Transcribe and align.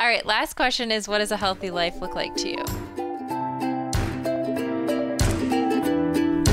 All 0.00 0.06
right, 0.06 0.24
last 0.24 0.56
question 0.56 0.90
is 0.90 1.08
what 1.08 1.18
does 1.18 1.30
a 1.30 1.36
healthy 1.36 1.70
life 1.70 2.00
look 2.00 2.14
like 2.14 2.34
to 2.36 2.48
you? 2.48 2.64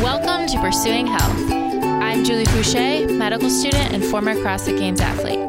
Welcome 0.03 0.47
to 0.47 0.59
Pursuing 0.59 1.07
Health. 1.07 1.49
I'm 1.49 2.25
Julie 2.25 2.43
Foucher, 2.43 3.09
medical 3.09 3.49
student 3.49 3.93
and 3.93 4.03
former 4.03 4.35
CrossFit 4.35 4.77
Games 4.77 4.99
athlete. 4.99 5.39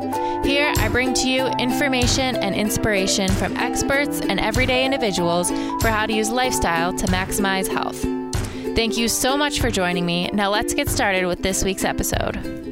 Here, 0.47 0.73
I 0.77 0.89
bring 0.89 1.13
to 1.15 1.29
you 1.29 1.47
information 1.59 2.37
and 2.37 2.55
inspiration 2.55 3.33
from 3.33 3.57
experts 3.57 4.21
and 4.21 4.39
everyday 4.39 4.85
individuals 4.85 5.51
for 5.81 5.89
how 5.89 6.07
to 6.07 6.13
use 6.13 6.31
lifestyle 6.31 6.93
to 6.93 7.07
maximize 7.09 7.67
health. 7.67 8.01
Thank 8.77 8.97
you 8.97 9.09
so 9.09 9.37
much 9.37 9.59
for 9.59 9.73
joining 9.73 10.07
me. 10.07 10.31
Now, 10.33 10.51
let's 10.51 10.73
get 10.73 10.89
started 10.89 11.27
with 11.27 11.43
this 11.43 11.65
week's 11.65 11.83
episode. 11.83 12.68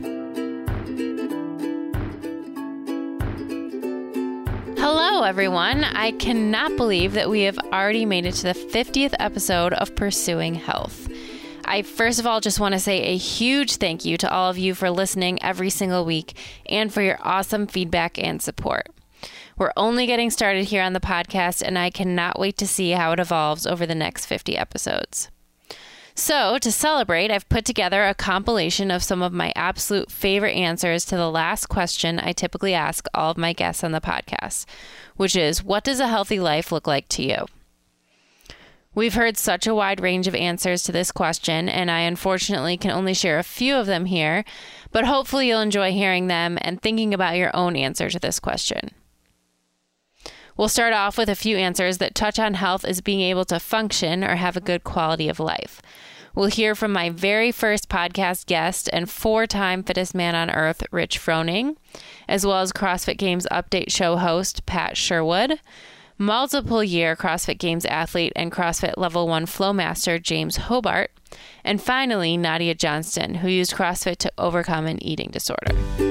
Everyone. 5.26 5.82
I 5.82 6.12
cannot 6.12 6.76
believe 6.76 7.14
that 7.14 7.28
we 7.28 7.42
have 7.42 7.58
already 7.58 8.06
made 8.06 8.26
it 8.26 8.34
to 8.34 8.44
the 8.44 8.54
50th 8.54 9.12
episode 9.18 9.72
of 9.72 9.96
Pursuing 9.96 10.54
Health. 10.54 11.08
I 11.64 11.82
first 11.82 12.20
of 12.20 12.28
all 12.28 12.40
just 12.40 12.60
want 12.60 12.74
to 12.74 12.78
say 12.78 13.02
a 13.02 13.16
huge 13.16 13.76
thank 13.76 14.04
you 14.04 14.16
to 14.18 14.30
all 14.30 14.48
of 14.48 14.56
you 14.56 14.72
for 14.72 14.88
listening 14.88 15.42
every 15.42 15.68
single 15.68 16.04
week 16.04 16.38
and 16.66 16.94
for 16.94 17.02
your 17.02 17.18
awesome 17.22 17.66
feedback 17.66 18.22
and 18.22 18.40
support. 18.40 18.86
We're 19.58 19.72
only 19.76 20.06
getting 20.06 20.30
started 20.30 20.66
here 20.66 20.82
on 20.82 20.92
the 20.92 21.00
podcast, 21.00 21.60
and 21.60 21.76
I 21.76 21.90
cannot 21.90 22.38
wait 22.38 22.56
to 22.58 22.66
see 22.66 22.92
how 22.92 23.10
it 23.10 23.18
evolves 23.18 23.66
over 23.66 23.84
the 23.84 23.96
next 23.96 24.26
50 24.26 24.56
episodes. 24.56 25.28
So, 26.18 26.56
to 26.58 26.72
celebrate, 26.72 27.30
I've 27.30 27.48
put 27.50 27.66
together 27.66 28.06
a 28.06 28.14
compilation 28.14 28.90
of 28.90 29.02
some 29.02 29.20
of 29.20 29.34
my 29.34 29.52
absolute 29.54 30.10
favorite 30.10 30.54
answers 30.54 31.04
to 31.04 31.16
the 31.16 31.30
last 31.30 31.66
question 31.66 32.18
I 32.18 32.32
typically 32.32 32.72
ask 32.72 33.06
all 33.12 33.30
of 33.30 33.36
my 33.36 33.52
guests 33.52 33.84
on 33.84 33.92
the 33.92 34.00
podcast, 34.00 34.64
which 35.16 35.36
is 35.36 35.62
What 35.62 35.84
does 35.84 36.00
a 36.00 36.08
healthy 36.08 36.40
life 36.40 36.72
look 36.72 36.86
like 36.86 37.06
to 37.10 37.22
you? 37.22 37.44
We've 38.94 39.12
heard 39.12 39.36
such 39.36 39.66
a 39.66 39.74
wide 39.74 40.00
range 40.00 40.26
of 40.26 40.34
answers 40.34 40.82
to 40.84 40.92
this 40.92 41.12
question, 41.12 41.68
and 41.68 41.90
I 41.90 42.00
unfortunately 42.00 42.78
can 42.78 42.92
only 42.92 43.12
share 43.12 43.38
a 43.38 43.42
few 43.44 43.76
of 43.76 43.84
them 43.84 44.06
here, 44.06 44.42
but 44.92 45.04
hopefully 45.04 45.48
you'll 45.48 45.60
enjoy 45.60 45.92
hearing 45.92 46.28
them 46.28 46.56
and 46.62 46.80
thinking 46.80 47.12
about 47.12 47.36
your 47.36 47.54
own 47.54 47.76
answer 47.76 48.08
to 48.08 48.18
this 48.18 48.40
question. 48.40 48.92
We'll 50.56 50.68
start 50.68 50.94
off 50.94 51.18
with 51.18 51.28
a 51.28 51.34
few 51.34 51.58
answers 51.58 51.98
that 51.98 52.14
touch 52.14 52.38
on 52.38 52.54
health 52.54 52.84
as 52.84 53.02
being 53.02 53.20
able 53.20 53.44
to 53.46 53.60
function 53.60 54.24
or 54.24 54.36
have 54.36 54.56
a 54.56 54.60
good 54.60 54.84
quality 54.84 55.28
of 55.28 55.38
life. 55.38 55.82
We'll 56.34 56.46
hear 56.46 56.74
from 56.74 56.92
my 56.92 57.10
very 57.10 57.52
first 57.52 57.90
podcast 57.90 58.46
guest 58.46 58.88
and 58.92 59.10
four 59.10 59.46
time 59.46 59.82
fittest 59.82 60.14
man 60.14 60.34
on 60.34 60.50
earth, 60.50 60.82
Rich 60.90 61.18
Froning, 61.18 61.76
as 62.26 62.46
well 62.46 62.60
as 62.60 62.72
CrossFit 62.72 63.18
Games 63.18 63.46
update 63.50 63.90
show 63.90 64.16
host, 64.16 64.64
Pat 64.64 64.96
Sherwood, 64.96 65.60
multiple 66.16 66.82
year 66.82 67.16
CrossFit 67.16 67.58
Games 67.58 67.84
athlete 67.84 68.32
and 68.34 68.50
CrossFit 68.50 68.94
Level 68.96 69.28
1 69.28 69.44
Flowmaster, 69.44 70.22
James 70.22 70.56
Hobart, 70.56 71.10
and 71.64 71.82
finally, 71.82 72.38
Nadia 72.38 72.74
Johnston, 72.74 73.36
who 73.36 73.48
used 73.48 73.74
CrossFit 73.74 74.16
to 74.18 74.32
overcome 74.38 74.86
an 74.86 75.02
eating 75.02 75.30
disorder. 75.30 76.05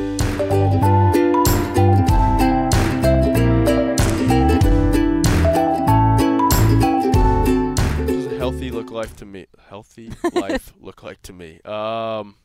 Healthy 8.52 8.70
look 8.70 8.92
like 8.92 9.16
to 9.16 9.26
me? 9.26 9.48
Healthy 9.70 10.12
life 10.34 10.72
look 10.80 11.02
like 11.02 11.20
to 11.24 11.34
me? 11.34 11.60
Um, 11.66 12.36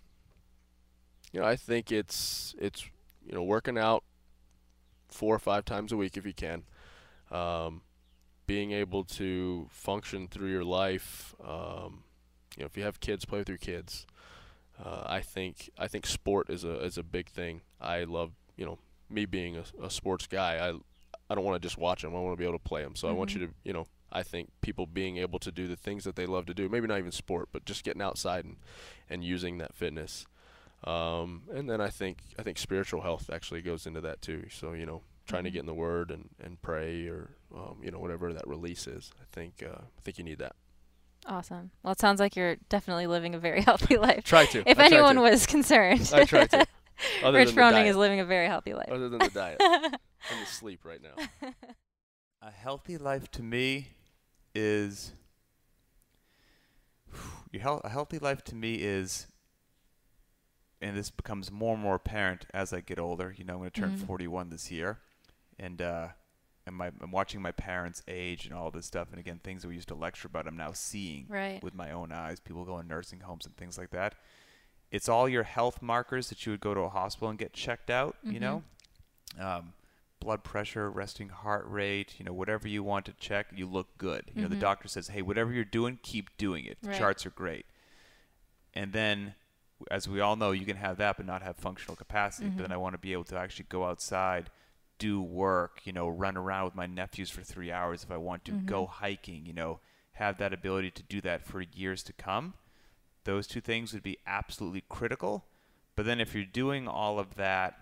you 1.31 1.41
know, 1.41 1.47
I 1.47 1.57
think 1.57 1.93
it's 1.93 2.55
it's 2.59 2.87
you 3.27 3.35
know 3.35 3.43
working 3.43 3.77
out 3.77 4.03
four 5.09 5.35
or 5.35 5.39
five 5.39 5.67
times 5.67 5.93
a 5.93 5.99
week 5.99 6.17
if 6.17 6.25
you 6.25 6.33
can. 6.33 6.63
Um, 7.31 7.83
being 8.47 8.73
able 8.73 9.05
to 9.05 9.69
function 9.71 10.27
through 10.27 10.51
your 10.51 10.65
life. 10.65 11.35
Um, 11.47 12.05
you 12.57 12.63
know, 12.63 12.67
if 12.67 12.79
you 12.79 12.83
have 12.85 13.01
kids, 13.01 13.27
play 13.27 13.41
with 13.41 13.51
your 13.51 13.59
kids. 13.59 14.07
Uh, 14.83 15.03
I 15.05 15.21
think 15.21 15.69
I 15.77 15.87
think 15.87 16.07
sport 16.07 16.49
is 16.49 16.65
a 16.65 16.83
is 16.83 16.97
a 16.97 17.03
big 17.03 17.29
thing. 17.29 17.61
I 17.79 18.05
love 18.05 18.33
you 18.57 18.65
know 18.65 18.79
me 19.11 19.27
being 19.27 19.59
a, 19.59 19.65
a 19.85 19.91
sports 19.91 20.27
guy. 20.27 20.67
I 20.67 20.71
I 21.29 21.35
don't 21.35 21.45
want 21.45 21.61
to 21.61 21.67
just 21.67 21.77
watch 21.77 22.01
them. 22.01 22.17
I 22.17 22.21
want 22.21 22.33
to 22.33 22.41
be 22.41 22.45
able 22.45 22.59
to 22.59 22.65
play 22.65 22.83
them. 22.83 22.97
So 22.97 23.07
mm-hmm. 23.07 23.15
I 23.15 23.19
want 23.19 23.31
mm-hmm. 23.31 23.41
you 23.43 23.47
to 23.49 23.55
you 23.65 23.73
know 23.75 23.87
I 24.13 24.23
think 24.23 24.51
people 24.61 24.87
being 24.87 25.17
able 25.19 25.39
to 25.41 25.53
do 25.53 25.67
the 25.67 25.77
things 25.77 26.05
that 26.05 26.17
they 26.17 26.27
love 26.27 26.47
to 26.47 26.55
do, 26.55 26.69
maybe 26.69 26.87
not 26.87 26.99
even 26.99 27.13
sport, 27.13 27.49
but 27.53 27.65
just 27.65 27.85
getting 27.85 28.03
outside 28.03 28.45
and, 28.45 28.57
and 29.09 29.25
using 29.25 29.59
that 29.59 29.75
fitness. 29.75 30.27
Um, 30.85 31.43
and 31.53 31.69
then 31.69 31.81
I 31.81 31.89
think 31.89 32.19
I 32.39 32.43
think 32.43 32.59
spiritual 32.59 33.03
health 33.03 33.31
actually 33.33 33.61
goes 33.61 33.87
into 33.87 34.01
that 34.01 34.23
too. 34.23 34.47
So 34.51 34.73
you 34.73 34.87
know, 34.87 35.03
trying 35.27 35.41
mm-hmm. 35.41 35.47
to 35.47 35.51
get 35.51 35.61
in 35.61 35.67
the 35.67 35.75
Word 35.75 36.11
and, 36.11 36.31
and 36.43 36.61
pray 36.63 37.07
or 37.07 37.31
um, 37.55 37.79
you 37.83 37.91
know 37.91 37.99
whatever 37.99 38.33
that 38.33 38.47
release 38.47 38.87
is. 38.87 39.11
I 39.21 39.25
think 39.31 39.63
uh, 39.63 39.83
I 39.83 40.01
think 40.01 40.19
you 40.19 40.25
need 40.25 40.39
that. 40.39 40.57
Awesome. 41.27 41.71
Well, 41.83 41.93
it 41.93 42.01
sounds 42.01 42.19
like 42.19 42.35
you're 42.35 42.57
definitely 42.71 43.07
living 43.07 43.35
a 43.35 43.39
very 43.39 43.61
healthy 43.69 43.97
life. 43.99 44.25
try 44.25 44.47
to. 44.47 44.63
If 44.69 44.79
I 44.79 44.87
anyone 44.87 45.17
to. 45.17 45.23
was 45.23 45.47
concerned. 45.47 46.11
I 46.15 46.25
try 46.25 46.47
to. 46.47 46.67
Other 47.25 47.39
Rich 47.39 47.51
Froning 47.51 47.87
is 47.87 47.97
living 47.97 48.21
a 48.21 48.27
very 48.27 48.47
healthy 48.47 48.75
life. 48.75 48.91
Other 48.91 49.09
than 49.09 49.21
the 49.21 49.31
diet. 49.31 49.57
I'm 49.63 50.43
asleep 50.43 50.81
right 50.85 51.01
now. 51.03 51.51
A 52.43 52.51
healthy 52.51 52.99
life 52.99 53.31
to 53.33 53.43
me 53.43 53.89
is 54.55 55.13
your 57.53 57.63
health, 57.63 57.83
a 57.85 57.89
healthy 57.89 58.19
life 58.19 58.43
to 58.45 58.55
me 58.55 58.77
is 58.77 59.27
and 60.81 60.97
this 60.97 61.11
becomes 61.11 61.51
more 61.51 61.75
and 61.75 61.83
more 61.83 61.97
apparent 61.97 62.47
as 62.55 62.73
I 62.73 62.81
get 62.81 62.99
older. 62.99 63.35
You 63.37 63.45
know, 63.45 63.55
I'm 63.55 63.59
going 63.61 63.71
to 63.71 63.81
turn 63.81 63.91
mm-hmm. 63.91 64.07
41 64.07 64.51
this 64.51 64.71
year, 64.71 64.99
and 65.59 65.83
uh, 65.83 66.09
and 66.67 66.77
my, 66.77 66.91
I'm 67.01 67.11
watching 67.11 67.43
my 67.43 67.53
parents 67.53 68.03
age 68.09 68.47
and 68.47 68.55
all 68.55 68.71
this 68.71 68.87
stuff. 68.87 69.09
And 69.11 69.19
again, 69.19 69.41
things 69.43 69.63
that 69.63 69.69
we 69.69 69.75
used 69.75 69.89
to 69.89 69.95
lecture 69.95 70.29
about, 70.29 70.47
I'm 70.47 70.57
now 70.57 70.73
seeing 70.73 71.27
right. 71.29 71.63
with 71.63 71.75
my 71.75 71.91
own 71.91 72.13
eyes. 72.13 72.41
People 72.41 72.65
go 72.65 72.79
in 72.79 72.89
nursing 72.89 73.21
homes 73.21 73.47
and 73.47 73.57
things 73.57 73.77
like 73.77 73.91
that. 73.91 74.15
It's 74.91 75.09
all 75.09 75.29
your 75.29 75.45
health 75.45 75.83
markers 75.83 76.29
that 76.29 76.45
you 76.45 76.53
would 76.53 76.61
go 76.61 76.75
to 76.75 76.81
a 76.81 76.89
hospital 76.89 77.29
and 77.29 77.39
get 77.39 77.53
checked 77.53 77.91
out. 77.91 78.17
Mm-hmm. 78.25 78.33
You 78.33 78.41
know, 78.41 78.63
um, 79.39 79.73
blood 80.21 80.45
pressure, 80.45 80.91
resting 80.91 81.31
heart 81.31 81.65
rate, 81.69 82.15
you 82.19 82.25
know, 82.25 82.33
whatever 82.33 82.69
you 82.69 82.83
want 82.83 83.07
to 83.07 83.13
check, 83.15 83.47
you 83.55 83.67
look 83.67 83.97
good. 83.99 84.25
You 84.27 84.33
mm-hmm. 84.33 84.43
know, 84.43 84.49
the 84.49 84.55
mm-hmm. 84.55 84.61
doctor 84.61 84.89
says, 84.89 85.09
"Hey, 85.09 85.23
whatever 85.23 85.53
you're 85.53 85.65
doing, 85.65 85.99
keep 86.03 86.37
doing 86.37 86.65
it." 86.67 86.79
The 86.83 86.91
right. 86.91 86.99
charts 86.99 87.27
are 87.27 87.31
great. 87.31 87.67
And 88.75 88.93
then 88.93 89.35
as 89.91 90.09
we 90.09 90.21
all 90.21 90.37
know, 90.37 90.53
you 90.53 90.67
can 90.67 90.77
have 90.77 90.99
that 90.99 91.17
but 91.17 91.27
not 91.27 91.43
have 91.43 91.57
functional 91.57 91.97
capacity. 91.97 92.49
Mm-hmm. 92.49 92.57
But 92.57 92.63
then 92.63 92.71
mm-hmm. 92.71 92.75
I 92.75 92.83
want 92.83 92.95
to 92.95 92.99
be 92.99 93.13
able 93.13 93.25
to 93.25 93.37
actually 93.37 93.67
go 93.69 93.85
outside, 93.85 94.51
do 94.99 95.21
work, 95.23 95.81
you 95.85 95.93
know, 95.93 96.09
run 96.09 96.37
around 96.37 96.67
with 96.67 96.75
my 96.75 96.87
nephews 96.87 97.31
for 97.31 97.43
3 97.43 97.73
hours 97.73 98.05
if 98.05 98.11
I 98.11 98.17
want 98.17 98.45
to, 98.47 98.53
mm-hmm. 98.53 98.67
go 98.67 98.87
hiking, 98.87 99.47
you 99.47 99.53
know, 99.53 99.81
have 100.13 100.39
that 100.39 100.53
ability 100.53 100.91
to 100.93 101.03
do 101.03 101.21
that 101.23 101.47
for 101.47 101.63
years 101.63 102.03
to 102.05 102.13
come. 102.13 102.55
Those 103.25 103.47
two 103.47 103.61
things 103.61 103.93
would 103.93 104.03
be 104.03 104.19
absolutely 104.27 104.85
critical. 104.89 105.47
But 105.97 106.07
then 106.07 106.21
if 106.21 106.35
you're 106.35 106.45
doing 106.45 106.87
all 106.87 107.19
of 107.19 107.37
that 107.37 107.77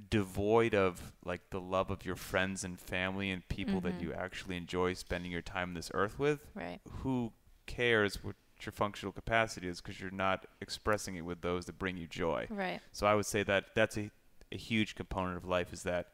devoid 0.00 0.74
of 0.74 1.12
like 1.24 1.42
the 1.50 1.60
love 1.60 1.90
of 1.90 2.04
your 2.04 2.16
friends 2.16 2.64
and 2.64 2.78
family 2.78 3.30
and 3.30 3.46
people 3.48 3.80
mm-hmm. 3.80 3.98
that 3.98 4.02
you 4.02 4.12
actually 4.12 4.56
enjoy 4.56 4.94
spending 4.94 5.30
your 5.30 5.42
time 5.42 5.70
on 5.70 5.74
this 5.74 5.90
earth 5.94 6.18
with, 6.18 6.46
right. 6.54 6.80
who 7.02 7.32
cares 7.66 8.22
what 8.24 8.36
your 8.64 8.72
functional 8.72 9.12
capacity 9.12 9.68
is 9.68 9.80
because 9.80 10.00
you're 10.00 10.10
not 10.10 10.46
expressing 10.60 11.16
it 11.16 11.24
with 11.24 11.40
those 11.42 11.66
that 11.66 11.78
bring 11.78 11.96
you 11.96 12.06
joy. 12.06 12.46
Right. 12.48 12.80
So 12.92 13.06
I 13.06 13.14
would 13.14 13.26
say 13.26 13.42
that 13.42 13.66
that's 13.74 13.96
a, 13.96 14.10
a 14.50 14.56
huge 14.56 14.94
component 14.94 15.36
of 15.36 15.44
life 15.44 15.72
is 15.72 15.82
that 15.82 16.08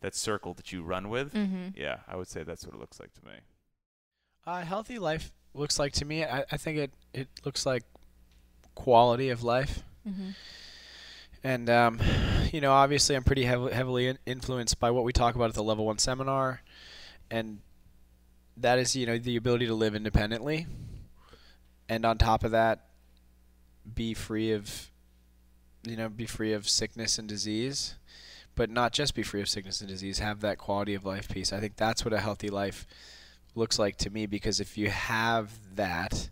that 0.00 0.14
circle 0.14 0.54
that 0.54 0.72
you 0.72 0.82
run 0.82 1.08
with. 1.08 1.32
Mm-hmm. 1.32 1.68
Yeah, 1.74 1.98
I 2.06 2.16
would 2.16 2.28
say 2.28 2.42
that's 2.42 2.66
what 2.66 2.74
it 2.74 2.80
looks 2.80 3.00
like 3.00 3.12
to 3.14 3.24
me. 3.24 3.32
A 4.46 4.64
healthy 4.64 4.98
life 4.98 5.32
looks 5.54 5.78
like 5.78 5.92
to 5.94 6.04
me. 6.04 6.24
I, 6.24 6.44
I 6.52 6.56
think 6.56 6.78
it 6.78 6.92
it 7.12 7.28
looks 7.44 7.66
like 7.66 7.82
quality 8.74 9.30
of 9.30 9.42
life. 9.42 9.82
Mm-hmm. 10.06 10.30
And 11.42 11.70
um, 11.70 12.00
you 12.52 12.60
know, 12.60 12.72
obviously, 12.72 13.16
I'm 13.16 13.24
pretty 13.24 13.44
heavily 13.44 14.08
in- 14.08 14.18
influenced 14.26 14.78
by 14.78 14.90
what 14.90 15.04
we 15.04 15.12
talk 15.12 15.34
about 15.34 15.48
at 15.48 15.54
the 15.54 15.62
Level 15.62 15.86
One 15.86 15.98
seminar, 15.98 16.62
and 17.30 17.60
that 18.56 18.78
is, 18.78 18.96
you 18.96 19.06
know, 19.06 19.18
the 19.18 19.36
ability 19.36 19.66
to 19.66 19.74
live 19.74 19.94
independently, 19.94 20.66
and 21.88 22.04
on 22.04 22.18
top 22.18 22.44
of 22.44 22.50
that, 22.52 22.86
be 23.94 24.14
free 24.14 24.52
of, 24.52 24.90
you 25.84 25.96
know, 25.96 26.08
be 26.08 26.26
free 26.26 26.52
of 26.52 26.68
sickness 26.68 27.18
and 27.18 27.28
disease, 27.28 27.94
but 28.54 28.70
not 28.70 28.92
just 28.92 29.14
be 29.14 29.22
free 29.22 29.40
of 29.40 29.48
sickness 29.48 29.80
and 29.80 29.88
disease. 29.88 30.18
Have 30.18 30.40
that 30.40 30.58
quality 30.58 30.94
of 30.94 31.04
life 31.04 31.28
piece. 31.28 31.52
I 31.52 31.60
think 31.60 31.76
that's 31.76 32.04
what 32.04 32.14
a 32.14 32.20
healthy 32.20 32.48
life 32.48 32.86
looks 33.54 33.78
like 33.78 33.96
to 33.98 34.10
me. 34.10 34.26
Because 34.26 34.60
if 34.60 34.76
you 34.76 34.90
have 34.90 35.52
that, 35.76 36.30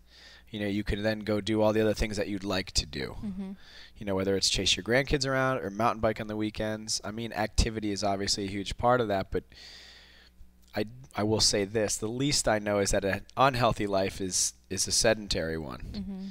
you 0.54 0.60
know, 0.60 0.68
you 0.68 0.84
can 0.84 1.02
then 1.02 1.18
go 1.18 1.40
do 1.40 1.62
all 1.62 1.72
the 1.72 1.80
other 1.80 1.94
things 1.94 2.16
that 2.16 2.28
you'd 2.28 2.44
like 2.44 2.70
to 2.70 2.86
do. 2.86 3.16
Mm-hmm. 3.24 3.50
You 3.96 4.06
know, 4.06 4.14
whether 4.14 4.36
it's 4.36 4.48
chase 4.48 4.76
your 4.76 4.84
grandkids 4.84 5.26
around 5.26 5.58
or 5.58 5.68
mountain 5.68 6.00
bike 6.00 6.20
on 6.20 6.28
the 6.28 6.36
weekends. 6.36 7.00
I 7.02 7.10
mean, 7.10 7.32
activity 7.32 7.90
is 7.90 8.04
obviously 8.04 8.44
a 8.44 8.48
huge 8.48 8.76
part 8.76 9.00
of 9.00 9.08
that, 9.08 9.32
but 9.32 9.42
I 10.76 10.84
I 11.16 11.24
will 11.24 11.40
say 11.40 11.64
this: 11.64 11.96
the 11.96 12.06
least 12.06 12.46
I 12.46 12.60
know 12.60 12.78
is 12.78 12.92
that 12.92 13.04
an 13.04 13.22
unhealthy 13.36 13.88
life 13.88 14.20
is 14.20 14.52
is 14.70 14.86
a 14.86 14.92
sedentary 14.92 15.58
one. 15.58 15.90
Mm-hmm. 15.92 16.24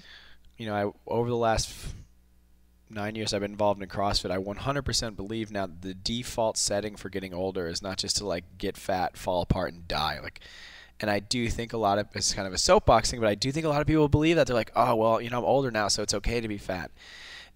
You 0.57 0.67
know, 0.67 0.73
I 0.73 1.11
over 1.11 1.27
the 1.27 1.35
last 1.35 1.75
nine 2.89 3.15
years 3.15 3.33
I've 3.33 3.41
been 3.41 3.51
involved 3.51 3.83
in 3.83 3.89
CrossFit, 3.89 4.31
I 4.31 4.37
100% 4.37 5.15
believe 5.17 5.51
now 5.51 5.67
the 5.67 5.93
default 5.93 6.55
setting 6.55 6.95
for 6.95 7.09
getting 7.09 7.33
older 7.33 7.67
is 7.67 7.81
not 7.81 7.97
just 7.97 8.15
to 8.17 8.25
like 8.25 8.57
get 8.57 8.77
fat, 8.77 9.17
fall 9.17 9.41
apart, 9.41 9.73
and 9.73 9.85
die. 9.85 10.19
Like, 10.23 10.39
and 10.99 11.09
I 11.09 11.19
do 11.19 11.49
think 11.49 11.73
a 11.73 11.77
lot 11.77 11.99
of 11.99 12.07
it's 12.13 12.33
kind 12.33 12.47
of 12.47 12.53
a 12.53 12.57
soapboxing, 12.57 13.19
but 13.19 13.27
I 13.27 13.35
do 13.35 13.51
think 13.51 13.65
a 13.65 13.69
lot 13.69 13.81
of 13.81 13.87
people 13.87 14.07
believe 14.07 14.35
that 14.35 14.47
they're 14.47 14.55
like, 14.55 14.71
oh 14.75 14.95
well, 14.95 15.21
you 15.21 15.29
know, 15.29 15.39
I'm 15.39 15.45
older 15.45 15.71
now, 15.71 15.87
so 15.87 16.03
it's 16.03 16.13
okay 16.13 16.41
to 16.41 16.47
be 16.47 16.57
fat, 16.57 16.91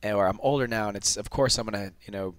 and, 0.03 0.15
or 0.15 0.27
I'm 0.27 0.39
older 0.41 0.67
now, 0.67 0.87
and 0.87 0.97
it's 0.97 1.17
of 1.17 1.29
course 1.29 1.57
I'm 1.57 1.65
gonna 1.65 1.93
you 2.05 2.11
know 2.11 2.35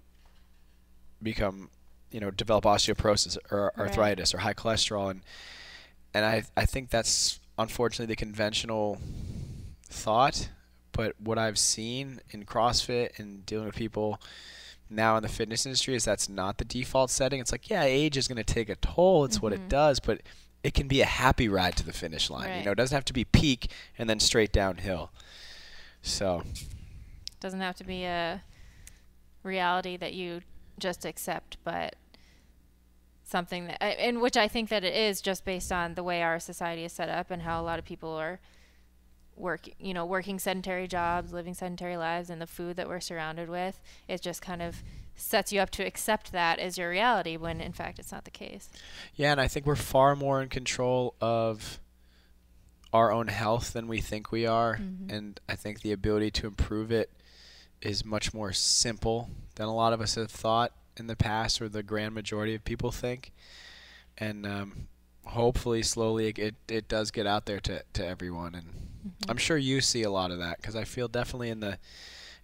become 1.23 1.71
you 2.11 2.21
know 2.21 2.31
develop 2.31 2.65
osteoporosis 2.65 3.37
or 3.51 3.73
arthritis 3.79 4.35
right. 4.35 4.41
or 4.41 4.43
high 4.43 4.55
cholesterol, 4.55 5.11
and 5.11 5.23
and 6.15 6.25
I 6.25 6.45
I 6.57 6.67
think 6.67 6.91
that's 6.91 7.41
unfortunately 7.59 8.13
the 8.13 8.17
conventional 8.17 9.01
thought 9.91 10.51
but 10.99 11.15
what 11.21 11.39
I've 11.39 11.59
seen 11.59 12.21
in 12.31 12.45
CrossFit 12.45 13.21
and 13.21 13.47
dealing 13.47 13.67
with 13.67 13.77
people 13.77 14.21
now 14.91 15.17
in 15.17 15.23
the 15.23 15.29
fitness 15.29 15.65
industry 15.65 15.95
is 15.95 16.05
that's 16.05 16.29
not 16.29 16.59
the 16.59 16.65
default 16.65 17.11
setting. 17.13 17.39
It's 17.39 17.53
like, 17.53 17.71
yeah, 17.71 17.85
age 17.85 18.17
is 18.17 18.27
going 18.27 18.35
to 18.37 18.43
take 18.43 18.69
a 18.69 18.75
toll. 18.75 19.25
It's 19.25 19.37
mm-hmm. 19.37 19.47
what 19.47 19.53
it 19.53 19.61
mm-hmm. 19.61 19.69
does, 19.69 20.01
but 20.01 20.23
it 20.63 20.75
can 20.75 20.89
be 20.89 21.01
a 21.01 21.07
happy 21.07 21.49
ride 21.49 21.77
to 21.77 21.87
the 21.87 21.93
finish 21.93 22.31
line. 22.31 22.49
Right. 22.49 22.59
You 22.59 22.65
know, 22.65 22.73
it 22.73 22.77
doesn't 22.77 22.95
have 22.95 23.05
to 23.07 23.13
be 23.13 23.25
peak 23.25 23.71
and 23.97 24.09
then 24.09 24.21
straight 24.21 24.53
downhill. 24.53 25.11
So, 26.03 26.43
it 26.45 27.41
doesn't 27.41 27.61
have 27.61 27.77
to 27.77 27.85
be 27.85 28.05
a 28.05 28.43
reality 29.43 29.97
that 29.97 30.15
you 30.15 30.43
just 30.79 31.05
accept, 31.05 31.59
but 31.65 31.97
something 33.25 33.67
that, 33.67 33.83
in 33.99 34.21
which 34.21 34.37
I 34.37 34.49
think 34.49 34.69
that 34.71 34.85
it 34.85 34.95
is 34.95 35.21
just 35.21 35.45
based 35.45 35.71
on 35.71 35.95
the 35.95 36.03
way 36.03 36.23
our 36.23 36.41
society 36.41 36.85
is 36.85 36.93
set 36.93 37.09
up 37.09 37.31
and 37.31 37.43
how 37.43 37.61
a 37.61 37.65
lot 37.65 37.79
of 37.79 37.85
people 37.85 38.11
are 38.11 38.41
work 39.37 39.69
you 39.79 39.95
know 39.95 40.05
working 40.05 40.37
sedentary 40.37 40.89
jobs 40.89 41.33
living 41.33 41.55
sedentary 41.55 41.97
lives 41.97 42.29
and 42.29 42.43
the 42.43 42.47
food 42.47 42.75
that 42.75 42.89
we're 42.89 42.99
surrounded 42.99 43.49
with 43.49 43.81
it 44.09 44.21
just 44.21 44.43
kind 44.43 44.61
of 44.61 44.83
sets 45.19 45.53
you 45.53 45.61
up 45.61 45.71
to 45.71 45.85
accept 45.85 46.33
that 46.33 46.59
as 46.59 46.79
your 46.79 46.91
reality 46.91 47.37
when 47.37 47.61
in 47.61 47.73
fact 47.73 47.99
it's 47.99 48.13
not 48.13 48.25
the 48.25 48.31
case 48.31 48.69
yeah 49.15 49.33
and 49.33 49.41
i 49.41 49.49
think 49.49 49.67
we're 49.67 49.77
far 49.77 50.15
more 50.15 50.41
in 50.41 50.49
control 50.49 51.15
of 51.21 51.81
our 52.93 53.13
own 53.13 53.29
health 53.29 53.73
than 53.73 53.89
we 53.89 54.01
think 54.01 54.31
we 54.33 54.47
are 54.47 54.77
mm-hmm. 54.77 55.11
and 55.11 55.41
i 55.49 55.55
think 55.55 55.81
the 55.81 55.93
ability 55.93 56.31
to 56.31 56.47
improve 56.47 56.91
it 56.93 57.11
is 57.83 58.05
much 58.05 58.33
more 58.33 58.53
simple 58.53 59.31
than 59.57 59.67
a 59.67 59.75
lot 59.75 59.93
of 59.93 60.01
us 60.01 60.15
have 60.15 60.31
thought 60.31 60.73
in 60.97 61.07
the 61.07 61.17
past 61.17 61.61
or 61.61 61.69
the 61.69 61.83
grand 61.83 62.15
majority 62.15 62.55
of 62.55 62.65
people 62.65 62.91
think 62.91 63.33
and 64.17 64.47
um, 64.47 64.89
hopefully 65.27 65.83
slowly 65.83 66.29
it, 66.29 66.55
it 66.69 66.89
does 66.89 67.11
get 67.11 67.27
out 67.27 67.47
there 67.47 67.61
to, 67.61 67.83
to 67.93 68.07
everyone 68.07 68.55
and 68.55 68.67
mm-hmm. 68.67 69.31
I'm 69.31 69.37
sure 69.37 69.57
you 69.57 69.81
see 69.81 70.03
a 70.03 70.11
lot 70.11 70.31
of 70.31 70.39
that 70.39 70.61
because 70.61 70.75
I 70.75 70.85
feel 70.85 71.09
definitely 71.09 71.51
in 71.51 71.61
the 71.61 71.79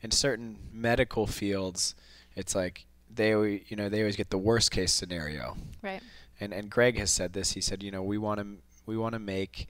in 0.03 0.11
certain 0.11 0.59
medical 0.71 1.27
fields 1.27 1.95
it's 2.37 2.55
like 2.55 2.87
they 3.13 3.31
you 3.67 3.77
know 3.77 3.89
they 3.89 4.01
always 4.01 4.17
get 4.17 4.31
the 4.31 4.39
worst 4.39 4.71
case 4.71 4.93
scenario. 4.93 5.57
Right. 5.83 6.03
And 6.41 6.53
and 6.53 6.71
Greg 6.71 6.99
has 6.99 7.11
said 7.11 7.33
this. 7.33 7.53
He 7.53 7.61
said 7.61 7.83
you 7.83 7.91
know 7.91 8.03
we 8.03 8.19
want 8.19 8.41
to 8.41 8.47
we 8.87 8.97
want 8.97 9.15
to 9.15 9.19
make 9.19 9.69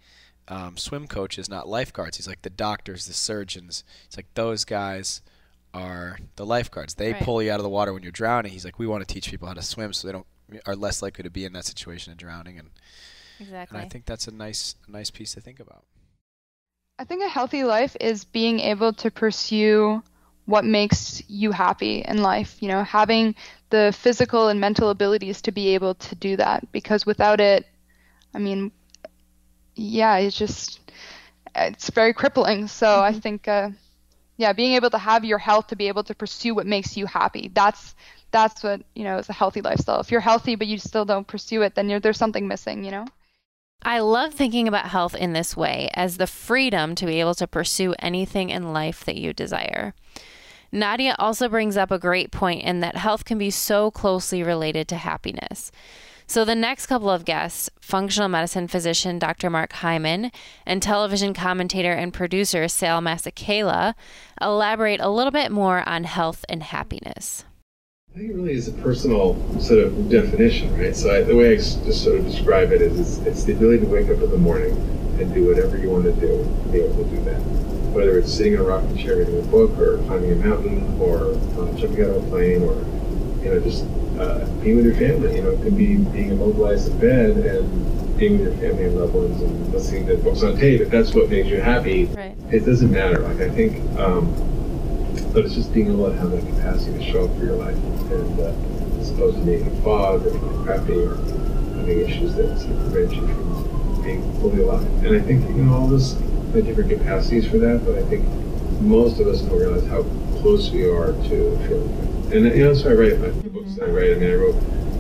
um, 0.49 0.77
swim 0.77 1.07
coaches 1.07 1.49
not 1.49 1.69
lifeguards. 1.69 2.17
He's 2.17 2.29
like 2.29 2.43
the 2.43 2.51
doctors 2.51 3.07
the 3.07 3.13
surgeons. 3.13 3.85
It's 4.07 4.17
like 4.17 4.33
those 4.35 4.65
guys 4.65 5.21
are 5.73 6.19
the 6.37 6.47
lifeguards. 6.47 6.95
They 6.95 7.13
right. 7.13 7.23
pull 7.23 7.43
you 7.43 7.51
out 7.51 7.61
of 7.61 7.65
the 7.65 7.69
water 7.69 7.93
when 7.93 8.03
you're 8.03 8.13
drowning. 8.13 8.53
He's 8.53 8.65
like 8.65 8.79
we 8.79 8.87
want 8.87 9.07
to 9.07 9.13
teach 9.13 9.31
people 9.31 9.49
how 9.49 9.55
to 9.55 9.63
swim 9.63 9.93
so 9.93 10.07
they 10.07 10.13
don't 10.13 10.27
are 10.67 10.77
less 10.77 11.03
likely 11.03 11.23
to 11.25 11.31
be 11.31 11.45
in 11.45 11.53
that 11.55 11.65
situation 11.65 12.13
of 12.13 12.19
drowning. 12.19 12.59
And 12.59 12.71
Exactly. 13.41 13.79
And 13.79 13.87
I 13.87 13.89
think 13.89 14.07
that's 14.07 14.29
a 14.29 14.31
nice 14.31 14.77
nice 14.89 15.11
piece 15.11 15.35
to 15.35 15.41
think 15.41 15.61
about. 15.61 15.85
I 16.99 17.05
think 17.05 17.25
a 17.25 17.29
healthy 17.29 17.65
life 17.65 17.97
is 18.01 18.25
being 18.25 18.61
able 18.61 18.93
to 18.95 19.11
pursue 19.11 20.03
what 20.47 20.65
makes 20.65 21.23
you 21.29 21.53
happy 21.53 22.05
in 22.07 22.23
life, 22.23 22.57
you 22.61 22.69
know, 22.69 22.83
having 22.83 23.35
the 23.71 23.95
physical 23.97 24.49
and 24.49 24.61
mental 24.61 24.91
abilities 24.91 25.41
to 25.43 25.53
be 25.53 25.75
able 25.75 25.95
to 25.95 26.15
do 26.15 26.37
that 26.37 26.71
because 26.73 27.07
without 27.07 27.41
it, 27.41 27.67
I 28.35 28.39
mean, 28.39 28.73
yeah, 29.75 30.17
it's 30.19 30.37
just 30.37 30.81
it's 31.55 31.91
very 31.91 32.13
crippling. 32.13 32.69
So 32.69 32.87
mm-hmm. 32.87 33.17
I 33.17 33.19
think 33.19 33.49
uh, 33.49 33.71
yeah, 34.37 34.53
being 34.53 34.75
able 34.75 34.91
to 34.91 34.99
have 34.99 35.25
your 35.25 35.39
health 35.39 35.69
to 35.69 35.77
be 35.77 35.89
able 35.89 36.05
to 36.05 36.15
pursue 36.15 36.55
what 36.55 36.67
makes 36.67 36.97
you 36.97 37.07
happy. 37.07 37.51
That's 37.53 37.95
that's 38.31 38.65
what, 38.65 38.83
you 38.95 39.05
know, 39.05 39.19
is 39.19 39.29
a 39.29 39.33
healthy 39.33 39.61
lifestyle. 39.61 40.01
If 40.01 40.11
you're 40.11 40.21
healthy 40.21 40.57
but 40.57 40.67
you 40.67 40.79
still 40.79 41.05
don't 41.05 41.27
pursue 41.27 41.63
it, 41.63 41.77
then 41.77 42.01
there's 42.03 42.19
something 42.19 42.49
missing, 42.49 42.85
you 42.85 42.91
know? 42.91 43.07
I 43.83 44.01
love 44.01 44.35
thinking 44.35 44.67
about 44.67 44.87
health 44.87 45.15
in 45.15 45.35
this 45.35 45.57
way 45.57 45.89
as 45.95 46.17
the 46.17 46.27
freedom 46.27 46.95
to 46.97 47.07
be 47.07 47.21
able 47.21 47.35
to 47.37 47.47
pursue 47.47 47.95
anything 47.99 48.51
in 48.51 48.73
life 48.73 49.05
that 49.05 49.17
you 49.17 49.33
desire. 49.33 49.95
Nadia 50.75 51.15
also 51.21 51.49
brings 51.49 51.77
up 51.77 51.93
a 51.93 52.01
great 52.01 52.33
point 52.33 52.65
in 52.65 52.81
that 52.81 52.97
health 52.97 53.25
can 53.25 53.39
be 53.39 53.51
so 53.51 53.93
closely 53.93 54.43
related 54.43 54.89
to 54.89 54.97
happiness. 54.97 55.71
So, 56.27 56.45
the 56.45 56.57
next 56.57 56.87
couple 56.87 57.11
of 57.11 57.25
guests, 57.25 57.71
functional 57.81 58.29
medicine 58.29 58.67
physician 58.67 59.21
Dr. 59.21 59.51
Mark 59.51 59.73
Hyman 59.73 60.33
and 60.67 60.83
television 60.83 61.33
commentator 61.33 61.93
and 61.93 62.13
producer 62.13 62.67
Sal 62.67 63.01
Masekela, 63.01 63.95
elaborate 64.41 65.01
a 65.01 65.11
little 65.11 65.31
bit 65.31 65.53
more 65.53 65.89
on 65.89 66.05
health 66.05 66.45
and 66.49 66.63
happiness. 66.63 67.45
I 68.13 68.19
think 68.19 68.31
it 68.31 68.35
really 68.35 68.55
is 68.55 68.67
a 68.67 68.73
personal 68.73 69.37
sort 69.61 69.81
of 69.81 70.09
definition, 70.11 70.77
right? 70.77 70.97
So 70.97 71.15
I, 71.15 71.23
the 71.23 71.37
way 71.37 71.53
I 71.53 71.57
just 71.57 72.03
sort 72.03 72.19
of 72.19 72.25
describe 72.25 72.73
it 72.73 72.83
is 72.83 72.99
it's, 72.99 73.27
it's, 73.27 73.45
the 73.45 73.53
ability 73.53 73.85
to 73.85 73.87
wake 73.87 74.09
up 74.09 74.23
in 74.23 74.31
the 74.31 74.39
morning 74.39 74.73
and 75.21 75.33
do 75.33 75.47
whatever 75.47 75.77
you 75.77 75.91
want 75.91 76.05
to 76.05 76.13
do, 76.13 76.45
be 76.73 76.81
able 76.81 77.05
to 77.05 77.11
do 77.11 77.25
that. 77.25 77.64
Whether 77.95 78.19
it's 78.19 78.33
sitting 78.33 78.55
in 78.55 78.59
a 78.59 78.63
rocking 78.65 78.97
chair 78.97 79.19
reading 79.19 79.39
a 79.39 79.43
book, 79.43 79.71
or 79.79 79.99
climbing 80.07 80.33
a 80.33 80.35
mountain, 80.35 81.01
or 81.01 81.33
uh, 81.33 81.73
jumping 81.79 82.03
out 82.03 82.11
of 82.11 82.27
a 82.27 82.29
plane, 82.29 82.63
or 82.63 82.75
you 83.43 83.51
know 83.51 83.61
just 83.61 83.85
uh, 84.19 84.45
being 84.63 84.77
with 84.77 84.87
your 84.87 84.97
family. 84.97 85.37
You 85.37 85.43
know, 85.43 85.51
it 85.51 85.63
could 85.63 85.77
be 85.77 85.97
being 85.97 86.31
immobilized 86.31 86.91
in 86.91 86.99
bed 86.99 87.31
and 87.37 88.19
being 88.19 88.41
with 88.41 88.49
your 88.49 88.71
family 88.71 88.87
and 88.87 88.99
loved 88.99 89.15
ones 89.15 89.41
and 89.41 89.73
listening 89.73 90.07
to 90.09 90.17
books 90.17 90.43
on 90.43 90.57
tape. 90.57 90.81
If 90.81 90.91
that's 90.91 91.15
what 91.15 91.31
makes 91.31 91.49
you 91.49 91.61
happy, 91.61 92.07
right. 92.07 92.37
it 92.51 92.67
doesn't 92.67 92.91
matter. 92.91 93.21
Like 93.21 93.41
I 93.41 93.51
think. 93.51 93.79
Um, 93.99 94.35
but 95.33 95.45
it's 95.45 95.55
just 95.55 95.73
being 95.75 95.89
able 95.89 96.09
to 96.09 96.17
have 96.17 96.31
that 96.31 96.47
capacity 96.47 96.99
to 96.99 97.05
show 97.05 97.25
up 97.25 97.37
for 97.37 97.45
your 97.45 97.57
life, 97.57 97.75
and 97.75 98.41
uh, 98.41 99.01
as 99.01 99.11
opposed 99.11 99.37
to 99.37 99.45
being 99.45 99.67
in 99.67 99.83
fog 99.83 100.25
or 100.27 100.31
being 100.31 100.65
crappy 100.65 100.93
or 100.93 101.17
having 101.77 102.01
issues 102.01 102.35
that 102.35 102.49
prevent 102.91 103.13
you 103.13 103.27
from 103.27 104.03
being 104.03 104.41
fully 104.41 104.63
alive. 104.63 104.87
And 105.05 105.17
I 105.17 105.21
think 105.21 105.49
you 105.49 105.65
know 105.65 105.75
all 105.75 105.87
this 105.89 106.15
have 106.57 106.67
different 106.67 106.91
capacities 106.91 107.47
for 107.49 107.59
that, 107.59 107.85
but 107.85 107.99
I 107.99 108.03
think 108.05 108.25
most 108.81 109.21
of 109.21 109.27
us 109.27 109.41
don't 109.41 109.59
realize 109.59 109.87
how 109.87 110.03
close 110.41 110.71
we 110.71 110.89
are 110.89 111.13
to 111.13 111.59
feeling 111.67 111.67
good. 111.67 112.35
And 112.35 112.57
you 112.57 112.65
know 112.65 112.75
that's 112.75 112.85
why 112.85 112.93
I 112.93 112.95
write 112.95 113.21
my 113.21 113.29
the 113.29 113.51
books 113.51 113.75
that 113.77 113.89
I 113.89 113.93
write. 113.93 114.11
I 114.11 114.15
mean, 114.15 114.31
I 114.31 114.35
wrote 114.35 114.57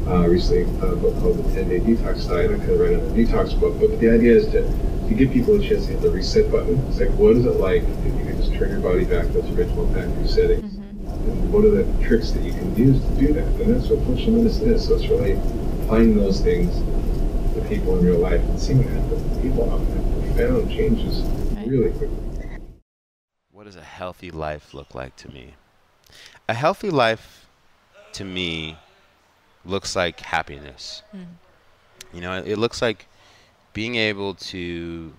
uh, 0.07 0.29
recently 0.29 0.63
a 0.87 0.97
book 0.97 1.19
called 1.21 1.39
The 1.39 1.55
10 1.55 1.69
Day 1.69 1.81
Detox 1.81 2.29
Diet. 2.29 2.51
I 2.51 2.59
kind 2.59 2.71
of 2.71 2.81
write 2.81 2.93
a 2.93 3.01
detox 3.13 3.59
book, 3.59 3.79
but 3.81 3.99
the 4.01 4.11
idea 4.11 4.33
is 4.33 4.47
to 4.53 4.63
to 5.09 5.15
give 5.15 5.31
people 5.33 5.61
a 5.61 5.63
chance 5.63 5.87
to 5.87 5.93
hit 5.93 6.03
the 6.03 6.11
reset 6.11 6.51
button. 6.51 6.79
It's 6.89 6.99
like, 6.99 7.11
what 7.11 7.37
is 7.37 7.45
it 7.45 7.57
like 7.57 7.83
if 7.83 8.05
you 8.05 8.13
can 8.25 8.37
just 8.39 8.55
turn 8.55 8.71
your 8.71 8.81
body 8.81 9.05
back 9.05 9.27
to 9.33 9.39
its 9.39 9.49
original 9.51 9.87
factory 9.93 10.27
settings? 10.27 10.73
Mm-hmm. 10.73 11.31
And 11.31 11.53
what 11.53 11.65
are 11.65 11.71
the 11.71 11.85
tricks 12.05 12.31
that 12.31 12.43
you 12.43 12.53
can 12.53 12.75
use 12.75 13.01
to 13.03 13.15
do 13.17 13.33
that? 13.35 13.47
And 13.61 13.75
that's 13.75 13.89
what 13.89 14.03
functional 14.05 14.43
medicine 14.43 14.73
is. 14.73 14.87
So 14.87 14.95
it's 14.95 15.09
really 15.09 15.35
finding 15.89 16.17
those 16.17 16.41
things 16.41 16.73
to 17.55 17.61
people 17.69 17.99
in 17.99 18.05
real 18.07 18.19
life 18.19 18.41
and 18.41 18.59
seeing 18.59 18.79
what 18.79 18.89
happens. 18.89 19.43
People 19.43 19.71
often 19.71 19.87
have 19.87 20.35
profound 20.35 20.71
changes. 20.71 21.34
Really 21.67 21.91
quickly. 21.91 22.19
What 23.53 23.65
does 23.65 23.77
a 23.77 23.83
healthy 23.83 24.31
life 24.31 24.75
look 24.75 24.95
like 24.95 25.17
to 25.17 25.31
me? 25.31 25.55
A 26.49 26.55
healthy 26.55 26.91
life, 26.91 27.47
to 28.13 28.25
me, 28.25 28.79
looks 29.65 29.97
like 29.97 30.21
happiness. 30.21 31.03
Mm. 31.15 31.27
You 32.13 32.21
know, 32.21 32.43
it 32.43 32.59
looks 32.59 32.83
like 32.83 33.07
being 33.73 33.97
able 33.97 34.35
to 34.35 35.13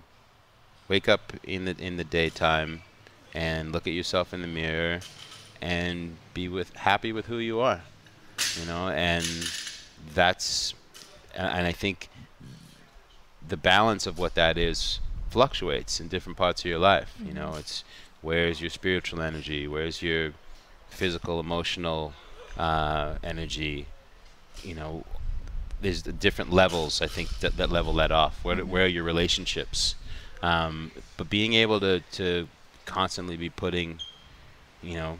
wake 0.88 1.08
up 1.08 1.32
in 1.44 1.64
the 1.64 1.76
in 1.78 1.96
the 1.96 2.04
daytime 2.04 2.82
and 3.34 3.72
look 3.72 3.86
at 3.86 3.92
yourself 3.92 4.32
in 4.32 4.40
the 4.40 4.46
mirror 4.48 5.00
and 5.60 6.16
be 6.32 6.48
with 6.48 6.74
happy 6.76 7.12
with 7.12 7.26
who 7.26 7.38
you 7.38 7.60
are 7.60 7.82
you 8.58 8.66
know 8.66 8.88
and 8.88 9.26
that's 10.14 10.74
and 11.34 11.66
I 11.66 11.72
think 11.72 12.08
the 13.46 13.56
balance 13.56 14.06
of 14.06 14.18
what 14.18 14.34
that 14.34 14.56
is 14.56 15.00
fluctuates 15.30 16.00
in 16.00 16.08
different 16.08 16.38
parts 16.38 16.62
of 16.62 16.66
your 16.66 16.78
life 16.78 17.14
mm-hmm. 17.16 17.28
you 17.28 17.34
know 17.34 17.48
mm-hmm. 17.48 17.58
it's 17.58 17.84
where's 18.22 18.60
your 18.60 18.70
spiritual 18.70 19.20
energy 19.20 19.66
where's 19.68 20.02
your 20.02 20.32
physical 20.88 21.38
emotional 21.40 22.12
uh, 22.56 23.16
energy 23.22 23.86
you 24.62 24.74
know 24.74 25.04
there's 25.80 26.02
different 26.02 26.52
levels 26.52 27.02
I 27.02 27.06
think 27.06 27.28
that, 27.40 27.56
that 27.56 27.70
level 27.70 27.92
that 27.94 28.10
off. 28.10 28.44
Where 28.44 28.56
mm-hmm. 28.56 28.70
where 28.70 28.84
are 28.84 28.88
your 28.88 29.04
relationships? 29.04 29.94
Um, 30.42 30.92
but 31.16 31.28
being 31.30 31.54
able 31.54 31.80
to 31.80 32.00
to 32.12 32.48
constantly 32.84 33.36
be 33.36 33.50
putting, 33.50 34.00
you 34.82 34.94
know, 34.94 35.18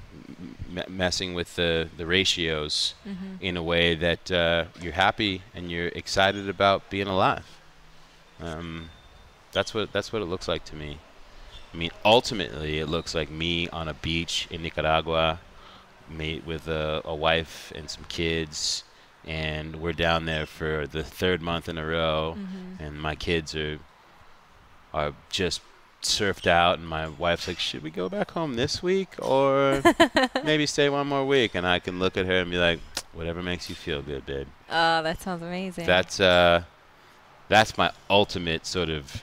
m- 0.74 0.84
messing 0.88 1.34
with 1.34 1.56
the 1.56 1.88
the 1.96 2.06
ratios 2.06 2.94
mm-hmm. 3.06 3.34
in 3.40 3.56
a 3.56 3.62
way 3.62 3.94
that 3.94 4.30
uh, 4.30 4.64
you're 4.80 4.92
happy 4.92 5.42
and 5.54 5.70
you're 5.70 5.88
excited 5.88 6.48
about 6.48 6.88
being 6.90 7.06
alive. 7.06 7.46
Um, 8.40 8.90
that's 9.56 9.72
what 9.74 9.92
that's 9.92 10.12
what 10.12 10.20
it 10.22 10.26
looks 10.26 10.46
like 10.48 10.64
to 10.66 10.76
me. 10.76 10.98
I 11.72 11.76
mean, 11.76 11.90
ultimately, 12.04 12.78
it 12.78 12.86
looks 12.86 13.14
like 13.14 13.30
me 13.30 13.68
on 13.70 13.88
a 13.88 13.94
beach 13.94 14.46
in 14.50 14.62
Nicaragua, 14.62 15.40
mate 16.08 16.44
with 16.46 16.68
a, 16.68 17.02
a 17.04 17.14
wife 17.14 17.72
and 17.74 17.90
some 17.90 18.04
kids, 18.04 18.84
and 19.26 19.76
we're 19.82 19.92
down 20.06 20.26
there 20.26 20.46
for 20.46 20.86
the 20.86 21.02
third 21.02 21.40
month 21.42 21.68
in 21.68 21.76
a 21.78 21.86
row, 21.86 22.36
Mm-hmm. 22.38 22.82
and 22.84 23.00
my 23.00 23.14
kids 23.14 23.54
are 23.54 23.78
are 24.94 25.12
just 25.30 25.60
surfed 26.02 26.46
out, 26.46 26.78
and 26.78 26.86
my 26.88 27.08
wife's 27.08 27.48
like, 27.48 27.58
"Should 27.58 27.82
we 27.82 27.90
go 27.90 28.08
back 28.08 28.30
home 28.32 28.54
this 28.54 28.82
week, 28.82 29.08
or 29.18 29.82
maybe 30.44 30.66
stay 30.66 30.88
one 30.88 31.06
more 31.08 31.24
week?" 31.26 31.54
And 31.54 31.66
I 31.66 31.78
can 31.80 31.98
look 31.98 32.16
at 32.16 32.26
her 32.26 32.38
and 32.40 32.50
be 32.50 32.58
like, 32.58 32.80
"Whatever 33.12 33.42
makes 33.42 33.68
you 33.68 33.74
feel 33.74 34.02
good, 34.02 34.24
babe." 34.26 34.46
Oh, 34.70 35.02
that 35.02 35.20
sounds 35.20 35.42
amazing. 35.42 35.86
That's 35.86 36.20
uh, 36.20 36.62
that's 37.48 37.76
my 37.78 37.92
ultimate 38.10 38.66
sort 38.66 38.90
of 38.90 39.22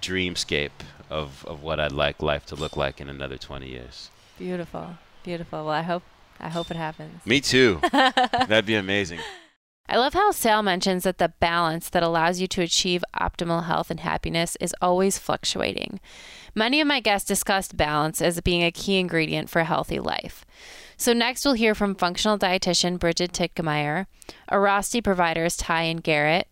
dreamscape 0.00 0.70
of, 1.10 1.44
of 1.46 1.62
what 1.62 1.80
I'd 1.80 1.92
like 1.92 2.22
life 2.22 2.46
to 2.46 2.54
look 2.54 2.76
like 2.76 3.00
in 3.00 3.08
another 3.08 3.38
20 3.38 3.68
years. 3.68 4.10
beautiful. 4.38 4.98
Beautiful. 5.22 5.64
Well, 5.64 5.74
I 5.74 5.82
hope 5.82 6.02
I 6.40 6.48
hope 6.48 6.70
it 6.70 6.76
happens. 6.76 7.24
Me 7.24 7.40
too. 7.40 7.80
That'd 7.92 8.66
be 8.66 8.74
amazing. 8.74 9.20
I 9.88 9.96
love 9.96 10.14
how 10.14 10.30
Sal 10.30 10.62
mentions 10.62 11.04
that 11.04 11.18
the 11.18 11.32
balance 11.40 11.90
that 11.90 12.02
allows 12.02 12.40
you 12.40 12.46
to 12.48 12.62
achieve 12.62 13.04
optimal 13.18 13.64
health 13.64 13.90
and 13.90 14.00
happiness 14.00 14.56
is 14.60 14.74
always 14.80 15.18
fluctuating. 15.18 16.00
Many 16.54 16.80
of 16.80 16.86
my 16.86 17.00
guests 17.00 17.28
discussed 17.28 17.76
balance 17.76 18.22
as 18.22 18.40
being 18.40 18.62
a 18.62 18.72
key 18.72 18.98
ingredient 18.98 19.50
for 19.50 19.60
a 19.60 19.64
healthy 19.64 19.98
life. 20.00 20.44
So, 20.96 21.12
next 21.12 21.44
we'll 21.44 21.54
hear 21.54 21.74
from 21.74 21.94
functional 21.94 22.38
dietitian 22.38 22.98
Bridget 22.98 23.32
Titkemeyer, 23.32 24.06
Arasti 24.50 25.02
providers 25.02 25.56
Ty 25.56 25.82
and 25.82 26.02
Garrett, 26.02 26.48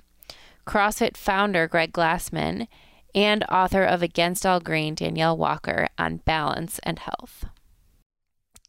CrossFit 0.67 1.17
founder 1.17 1.67
Greg 1.67 1.93
Glassman, 1.93 2.69
and 3.15 3.45
author 3.51 3.83
of 3.83 4.03
Against 4.03 4.47
All 4.47 4.61
Grain 4.61 4.95
Danielle 4.95 5.37
Walker 5.37 5.89
on 5.99 6.19
balance 6.19 6.79
and 6.83 6.99
health. 6.99 7.45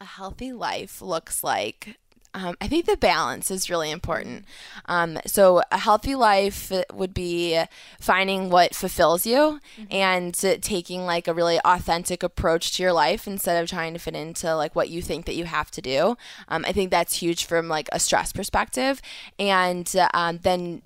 a 0.02 0.06
healthy 0.06 0.52
life 0.52 1.02
looks 1.02 1.44
like 1.44 1.98
um, 2.36 2.56
I 2.60 2.68
think 2.68 2.86
the 2.86 2.98
balance 2.98 3.52
is 3.52 3.70
really 3.70 3.92
important. 3.92 4.46
Um, 4.88 5.20
so, 5.26 5.62
a 5.72 5.78
healthy 5.78 6.16
life 6.16 6.72
would 6.92 7.14
be 7.14 7.62
finding 8.00 8.50
what 8.50 8.74
fulfills 8.74 9.26
you 9.26 9.60
and 9.92 10.34
taking 10.34 11.06
like 11.06 11.28
a 11.28 11.34
really 11.34 11.60
authentic 11.64 12.24
approach 12.24 12.76
to 12.76 12.84
your 12.84 12.92
life 12.92 13.28
instead 13.28 13.62
of 13.62 13.70
trying 13.70 13.94
to 13.94 14.00
fit 14.00 14.16
into 14.16 14.56
like 14.56 14.76
what 14.76 14.90
you 14.90 15.02
think 15.02 15.26
that 15.26 15.36
you 15.36 15.46
have 15.46 15.70
to 15.72 15.82
do. 15.82 16.18
Um, 16.48 16.66
I 16.68 16.72
think 16.72 16.90
that's 16.90 17.18
huge 17.18 17.46
from 17.46 17.68
like 17.68 17.88
a 17.92 18.00
stress 18.00 18.34
perspective. 18.34 19.00
And 19.38 19.92
um, 20.16 20.40
then 20.42 20.82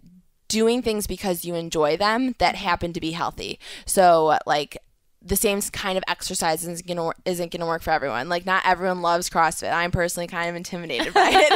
doing 0.48 0.82
things 0.82 1.08
because 1.08 1.44
you 1.46 1.56
enjoy 1.56 1.98
them 1.98 2.36
that 2.40 2.56
happen 2.56 2.94
to 2.94 3.02
be 3.02 3.12
healthy. 3.12 3.60
So, 3.86 4.38
like, 4.46 4.78
the 5.20 5.36
same 5.36 5.60
kind 5.62 5.98
of 5.98 6.04
exercise 6.08 6.62
isn't 6.66 6.88
gonna 6.88 7.12
isn't 7.26 7.52
gonna 7.52 7.66
work 7.66 7.82
for 7.82 7.90
everyone. 7.92 8.30
Like 8.30 8.46
not 8.46 8.62
everyone 8.66 9.02
loves 9.02 9.30
CrossFit. 9.30 9.74
I'm 9.74 9.92
personally 9.92 10.28
kind 10.28 10.48
of 10.50 10.56
intimidated 10.56 11.14
by 11.14 11.30
it. 11.34 11.52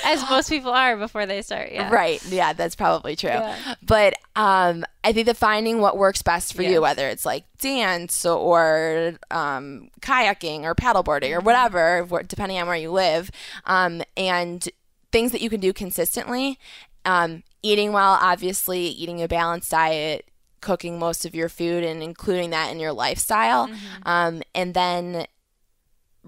As 0.06 0.28
most 0.30 0.48
people 0.48 0.70
are 0.70 0.96
before 0.96 1.26
they 1.26 1.42
start, 1.42 1.70
yeah. 1.72 1.90
Right. 1.92 2.24
Yeah, 2.26 2.52
that's 2.54 2.74
probably 2.76 3.14
true. 3.16 3.30
Yeah. 3.30 3.74
But 3.82 4.14
um, 4.36 4.84
I 5.04 5.12
think 5.12 5.26
that 5.26 5.36
finding 5.36 5.80
what 5.80 5.98
works 5.98 6.22
best 6.22 6.54
for 6.54 6.62
Yes. 6.62 6.72
you, 6.72 6.80
whether 6.80 7.06
it's 7.08 7.26
like 7.26 7.44
dance 7.58 8.24
or 8.24 9.14
um, 9.30 9.90
kayaking 10.00 10.62
or 10.62 10.74
paddleboarding 10.74 11.20
Mm-hmm. 11.30 11.38
or 11.38 11.40
whatever, 11.40 12.22
depending 12.26 12.58
on 12.58 12.68
where 12.68 12.76
you 12.76 12.90
live, 12.90 13.30
um, 13.66 14.00
and 14.16 14.66
things 15.12 15.32
that 15.32 15.40
you 15.40 15.50
can 15.50 15.60
do 15.60 15.72
consistently. 15.72 16.58
Um, 17.04 17.42
eating 17.62 17.92
well, 17.92 18.18
obviously, 18.20 18.80
eating 18.80 19.22
a 19.22 19.28
balanced 19.28 19.70
diet, 19.70 20.28
cooking 20.60 20.98
most 20.98 21.24
of 21.24 21.34
your 21.34 21.48
food, 21.48 21.84
and 21.84 22.02
including 22.02 22.50
that 22.50 22.70
in 22.70 22.80
your 22.80 22.92
lifestyle. 22.92 23.68
Mm-hmm. 23.68 24.08
Um, 24.08 24.42
and 24.54 24.74
then 24.74 25.26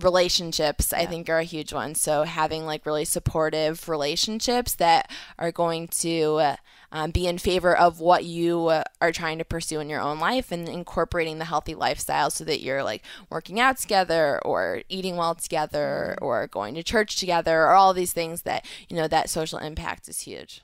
relationships 0.01 0.95
i 0.95 1.05
think 1.05 1.29
are 1.29 1.41
a 1.41 1.45
huge 1.45 1.71
one 1.71 1.95
so 1.95 2.23
having 2.23 2.65
like 2.65 2.87
really 2.87 3.05
supportive 3.05 3.91
relationships 3.91 4.75
that 4.77 5.11
are 5.39 5.53
going 5.53 5.87
to 5.87 6.41
um, 6.93 7.11
be 7.11 7.27
in 7.27 7.39
favor 7.39 7.77
of 7.77 7.99
what 7.99 8.25
you 8.25 8.69
uh, 8.69 8.85
are 9.01 9.11
trying 9.11 9.39
to 9.39 9.45
pursue 9.45 9.81
in 9.81 9.89
your 9.89 10.01
own 10.01 10.21
life 10.21 10.53
and 10.53 10.69
incorporating 10.69 11.39
the 11.39 11.47
healthy 11.47 11.75
lifestyle 11.75 12.31
so 12.31 12.45
that 12.45 12.61
you're 12.61 12.85
like 12.85 13.03
working 13.31 13.59
out 13.59 13.79
together 13.79 14.39
or 14.45 14.83
eating 14.89 15.17
well 15.17 15.35
together 15.35 16.17
or 16.23 16.47
going 16.47 16.75
to 16.75 16.83
church 16.83 17.17
together 17.17 17.63
or 17.63 17.71
all 17.71 17.95
these 17.95 18.13
things 18.13 18.43
that 18.43 18.65
you 18.89 18.97
know 18.97 19.09
that 19.09 19.31
social 19.31 19.59
impact 19.59 20.09
is 20.09 20.21
huge 20.21 20.63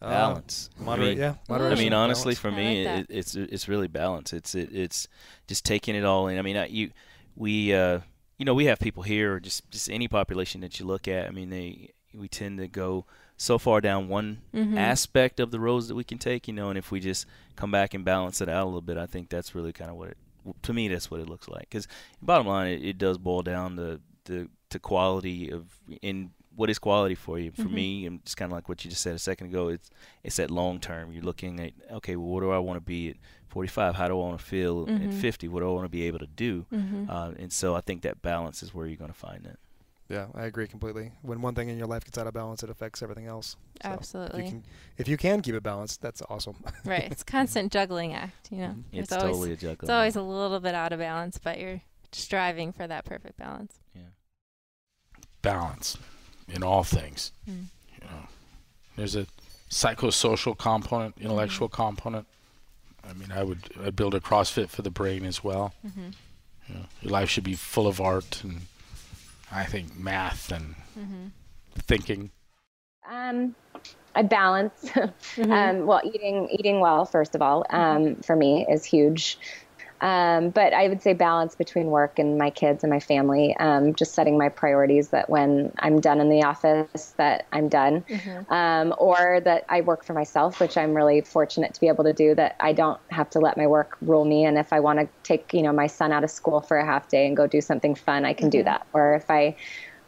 balance. 0.00 0.70
Uh, 0.78 0.82
I 0.82 0.84
moderate, 0.84 1.08
mean- 1.10 1.18
yeah. 1.18 1.34
I 1.50 1.74
mean, 1.74 1.92
honestly, 1.92 2.34
balance. 2.34 2.38
for 2.38 2.50
me, 2.50 2.86
like 2.86 3.00
it, 3.00 3.06
it's 3.10 3.34
it's 3.34 3.68
really 3.68 3.88
balance. 3.88 4.32
It's 4.32 4.54
it, 4.54 4.70
it's 4.72 5.08
just 5.46 5.64
taking 5.64 5.94
it 5.94 6.04
all 6.04 6.28
in. 6.28 6.38
I 6.38 6.42
mean, 6.42 6.56
I, 6.56 6.66
you 6.66 6.90
we 7.36 7.74
uh, 7.74 8.00
you 8.38 8.44
know 8.44 8.54
we 8.54 8.66
have 8.66 8.78
people 8.78 9.02
here, 9.02 9.34
or 9.34 9.40
just 9.40 9.70
just 9.70 9.90
any 9.90 10.08
population 10.08 10.60
that 10.62 10.80
you 10.80 10.86
look 10.86 11.06
at. 11.08 11.26
I 11.26 11.30
mean, 11.30 11.50
they 11.50 11.90
we 12.14 12.28
tend 12.28 12.58
to 12.58 12.68
go 12.68 13.06
so 13.42 13.56
far 13.58 13.80
down 13.80 14.06
one 14.06 14.42
Mhm. 14.52 14.76
aspect 14.76 15.40
of 15.40 15.50
the 15.50 15.58
roads 15.58 15.88
that 15.88 15.94
we 15.94 16.04
can 16.04 16.18
take, 16.18 16.46
you 16.46 16.52
know, 16.52 16.68
and 16.68 16.76
if 16.76 16.90
we 16.90 17.00
just 17.00 17.24
come 17.56 17.70
back 17.70 17.94
and 17.94 18.04
balance 18.04 18.42
it 18.42 18.50
out 18.50 18.64
a 18.64 18.66
little 18.66 18.82
bit, 18.82 18.98
I 18.98 19.06
think 19.06 19.30
that's 19.30 19.54
really 19.54 19.72
kind 19.72 19.90
of 19.90 19.96
what 19.96 20.08
it. 20.10 20.18
To 20.64 20.72
me, 20.74 20.88
that's 20.88 21.10
what 21.10 21.20
it 21.20 21.28
looks 21.28 21.48
like. 21.48 21.62
Because 21.70 21.88
bottom 22.20 22.46
line, 22.46 22.72
it, 22.74 22.84
it 22.84 22.98
does 22.98 23.16
boil 23.16 23.40
down 23.42 23.76
to 23.76 24.00
the 24.24 24.48
to 24.68 24.78
quality 24.78 25.50
of 25.50 25.64
in 26.02 26.32
what 26.54 26.68
is 26.68 26.78
quality 26.78 27.14
for 27.14 27.38
you. 27.38 27.50
For 27.52 27.62
Mhm. 27.64 27.72
me, 27.72 28.06
and 28.06 28.20
it's 28.20 28.34
kind 28.34 28.52
of 28.52 28.56
like 28.56 28.68
what 28.68 28.84
you 28.84 28.90
just 28.90 29.02
said 29.02 29.14
a 29.14 29.18
second 29.18 29.46
ago. 29.48 29.68
It's 29.68 29.88
it's 30.22 30.36
that 30.36 30.50
long 30.50 30.78
term. 30.78 31.10
You're 31.10 31.24
looking 31.24 31.60
at 31.60 31.72
okay, 31.92 32.16
well, 32.16 32.28
what 32.28 32.40
do 32.40 32.50
I 32.50 32.58
want 32.58 32.76
to 32.76 32.84
be 32.84 33.08
at 33.08 33.16
45? 33.48 33.94
How 33.94 34.06
do 34.08 34.14
I 34.20 34.22
want 34.28 34.38
to 34.38 34.44
feel 34.44 34.86
Mhm. 34.86 35.06
at 35.08 35.14
50? 35.14 35.48
What 35.48 35.60
do 35.60 35.70
I 35.70 35.72
want 35.72 35.86
to 35.86 35.88
be 35.88 36.02
able 36.02 36.18
to 36.18 36.26
do? 36.26 36.66
Mhm. 36.70 37.08
Uh, 37.08 37.32
and 37.38 37.50
so 37.52 37.74
I 37.74 37.80
think 37.80 38.02
that 38.02 38.20
balance 38.20 38.62
is 38.62 38.74
where 38.74 38.86
you're 38.86 38.96
going 39.04 39.12
to 39.12 39.18
find 39.18 39.46
it. 39.46 39.58
Yeah, 40.10 40.26
I 40.34 40.46
agree 40.46 40.66
completely. 40.66 41.12
When 41.22 41.40
one 41.40 41.54
thing 41.54 41.68
in 41.68 41.78
your 41.78 41.86
life 41.86 42.04
gets 42.04 42.18
out 42.18 42.26
of 42.26 42.34
balance, 42.34 42.64
it 42.64 42.68
affects 42.68 43.00
everything 43.00 43.26
else. 43.26 43.56
So 43.80 43.88
Absolutely. 43.88 44.40
If 44.40 44.44
you, 44.44 44.50
can, 44.50 44.64
if 44.98 45.08
you 45.08 45.16
can 45.16 45.40
keep 45.40 45.54
it 45.54 45.62
balanced, 45.62 46.02
that's 46.02 46.20
awesome. 46.28 46.56
Right. 46.84 47.06
It's 47.12 47.22
a 47.22 47.24
constant 47.24 47.70
juggling 47.70 48.12
act, 48.12 48.48
you 48.50 48.58
know. 48.58 48.74
It's 48.92 49.10
There's 49.10 49.22
always, 49.22 49.36
totally 49.36 49.52
a 49.52 49.56
juggling. 49.56 49.78
It's 49.82 49.90
always 49.90 50.16
a 50.16 50.22
little 50.22 50.58
bit 50.58 50.74
out 50.74 50.92
of 50.92 50.98
balance, 50.98 51.38
but 51.38 51.60
you're 51.60 51.80
striving 52.10 52.72
for 52.72 52.88
that 52.88 53.04
perfect 53.04 53.38
balance. 53.38 53.78
Yeah. 53.94 54.02
Balance 55.42 55.96
in 56.48 56.64
all 56.64 56.82
things. 56.82 57.30
Mm. 57.48 57.66
You 57.94 58.08
know, 58.08 58.26
there's 58.96 59.14
a 59.14 59.28
psychosocial 59.70 60.58
component, 60.58 61.14
intellectual 61.20 61.68
component. 61.68 62.26
I 63.08 63.12
mean, 63.12 63.30
I 63.30 63.44
would 63.44 63.70
I'd 63.80 63.94
build 63.94 64.16
a 64.16 64.20
CrossFit 64.20 64.70
for 64.70 64.82
the 64.82 64.90
brain 64.90 65.24
as 65.24 65.44
well. 65.44 65.72
Mhm. 65.86 66.14
You 66.68 66.74
know, 66.74 66.80
your 67.00 67.12
life 67.12 67.30
should 67.30 67.44
be 67.44 67.54
full 67.54 67.86
of 67.86 68.00
art 68.00 68.42
and 68.42 68.62
I 69.52 69.64
think 69.64 69.96
math 69.98 70.52
and 70.52 70.74
Mhm. 70.98 71.30
thinking. 71.78 72.30
Um, 73.08 73.54
I 74.14 74.22
balance. 74.22 74.90
Mm-hmm. 75.36 75.52
um, 75.52 75.86
well, 75.86 76.00
eating 76.04 76.48
eating 76.50 76.80
well 76.80 77.04
first 77.04 77.34
of 77.34 77.42
all 77.42 77.64
um, 77.70 78.16
for 78.16 78.36
me 78.36 78.66
is 78.68 78.84
huge. 78.84 79.38
Um, 80.00 80.50
but 80.50 80.72
I 80.72 80.88
would 80.88 81.02
say 81.02 81.12
balance 81.12 81.54
between 81.54 81.86
work 81.86 82.18
and 82.18 82.38
my 82.38 82.50
kids 82.50 82.82
and 82.82 82.90
my 82.90 83.00
family. 83.00 83.56
Um, 83.58 83.94
just 83.94 84.14
setting 84.14 84.38
my 84.38 84.48
priorities 84.48 85.10
that 85.10 85.28
when 85.28 85.72
I'm 85.78 86.00
done 86.00 86.20
in 86.20 86.28
the 86.30 86.42
office, 86.42 87.14
that 87.18 87.46
I'm 87.52 87.68
done, 87.68 88.04
um, 88.48 88.94
or 88.98 89.40
that 89.44 89.64
I 89.68 89.82
work 89.82 90.04
for 90.04 90.14
myself, 90.14 90.60
which 90.60 90.76
I'm 90.76 90.94
really 90.94 91.20
fortunate 91.20 91.74
to 91.74 91.80
be 91.80 91.88
able 91.88 92.04
to 92.04 92.12
do. 92.12 92.34
That 92.34 92.56
I 92.60 92.72
don't 92.72 93.00
have 93.10 93.30
to 93.30 93.38
let 93.38 93.56
my 93.56 93.66
work 93.66 93.96
rule 94.00 94.24
me. 94.24 94.44
And 94.44 94.58
if 94.58 94.72
I 94.72 94.80
want 94.80 95.00
to 95.00 95.08
take 95.22 95.52
you 95.52 95.62
know 95.62 95.72
my 95.72 95.86
son 95.86 96.12
out 96.12 96.24
of 96.24 96.30
school 96.30 96.62
for 96.62 96.76
a 96.78 96.84
half 96.86 97.08
day 97.08 97.26
and 97.26 97.36
go 97.36 97.46
do 97.46 97.60
something 97.60 97.94
fun, 97.94 98.24
I 98.24 98.32
can 98.34 98.50
do 98.50 98.62
Mhm. 98.62 98.64
that. 98.64 98.86
Or 98.92 99.14
if 99.14 99.30
I 99.30 99.56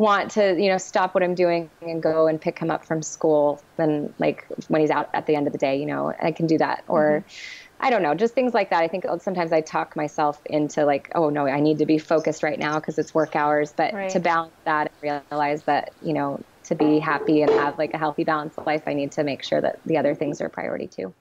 want 0.02 0.32
to 0.32 0.61
you 0.61 0.68
know 0.68 0.78
stop 0.78 1.14
what 1.14 1.23
i'm 1.23 1.35
doing 1.35 1.71
and 1.80 2.02
go 2.02 2.26
and 2.26 2.40
pick 2.40 2.59
him 2.59 2.71
up 2.71 2.85
from 2.85 3.00
school 3.00 3.62
then 3.78 4.12
like 4.18 4.44
when 4.66 4.80
he's 4.80 4.90
out 4.90 5.09
at 5.14 5.26
the 5.26 5.37
end 5.37 5.47
of 5.47 5.52
the 5.52 5.59
day 5.59 5.78
you 5.78 5.87
know 5.87 6.12
i 6.21 6.32
can 6.32 6.47
do 6.47 6.59
that. 6.59 6.82
Or 6.88 7.25
mm-hmm. 7.25 7.87
i 7.87 7.88
don't 7.88 8.02
know 8.02 8.14
just 8.14 8.35
things 8.35 8.52
like 8.52 8.71
that. 8.71 8.82
I 8.82 8.88
think 8.88 9.04
sometimes 9.21 9.52
i 9.52 9.61
talk 9.61 9.94
myself 9.94 10.40
into 10.47 10.85
like 10.85 11.11
oh 11.14 11.30
no 11.30 11.47
i 11.47 11.61
need 11.61 11.78
to 11.78 11.87
be 11.87 11.99
focused 11.99 12.42
right 12.42 12.59
now 12.59 12.80
because 12.80 12.99
it's 12.99 13.14
work 13.14 13.37
hours. 13.37 13.73
But 13.76 13.94
Right. 13.94 14.11
to 14.11 14.21
balance 14.21 14.54
that 14.64 14.90
and 15.02 15.23
realize 15.30 15.62
that 15.64 15.90
you 16.00 16.14
know 16.14 16.44
to 16.64 16.75
be 16.75 16.99
happy 16.99 17.42
and 17.42 17.50
have 17.50 17.78
like 17.78 17.94
a 17.94 17.99
healthy 17.99 18.25
balanced 18.25 18.59
life 18.66 18.82
i 18.87 18.94
need 18.94 19.12
to 19.12 19.25
make 19.25 19.42
sure 19.44 19.61
that 19.61 19.80
the 19.85 19.97
other 19.97 20.14
things 20.14 20.40
are 20.40 20.47
a 20.47 20.50
priority 20.50 20.88
too 20.88 21.14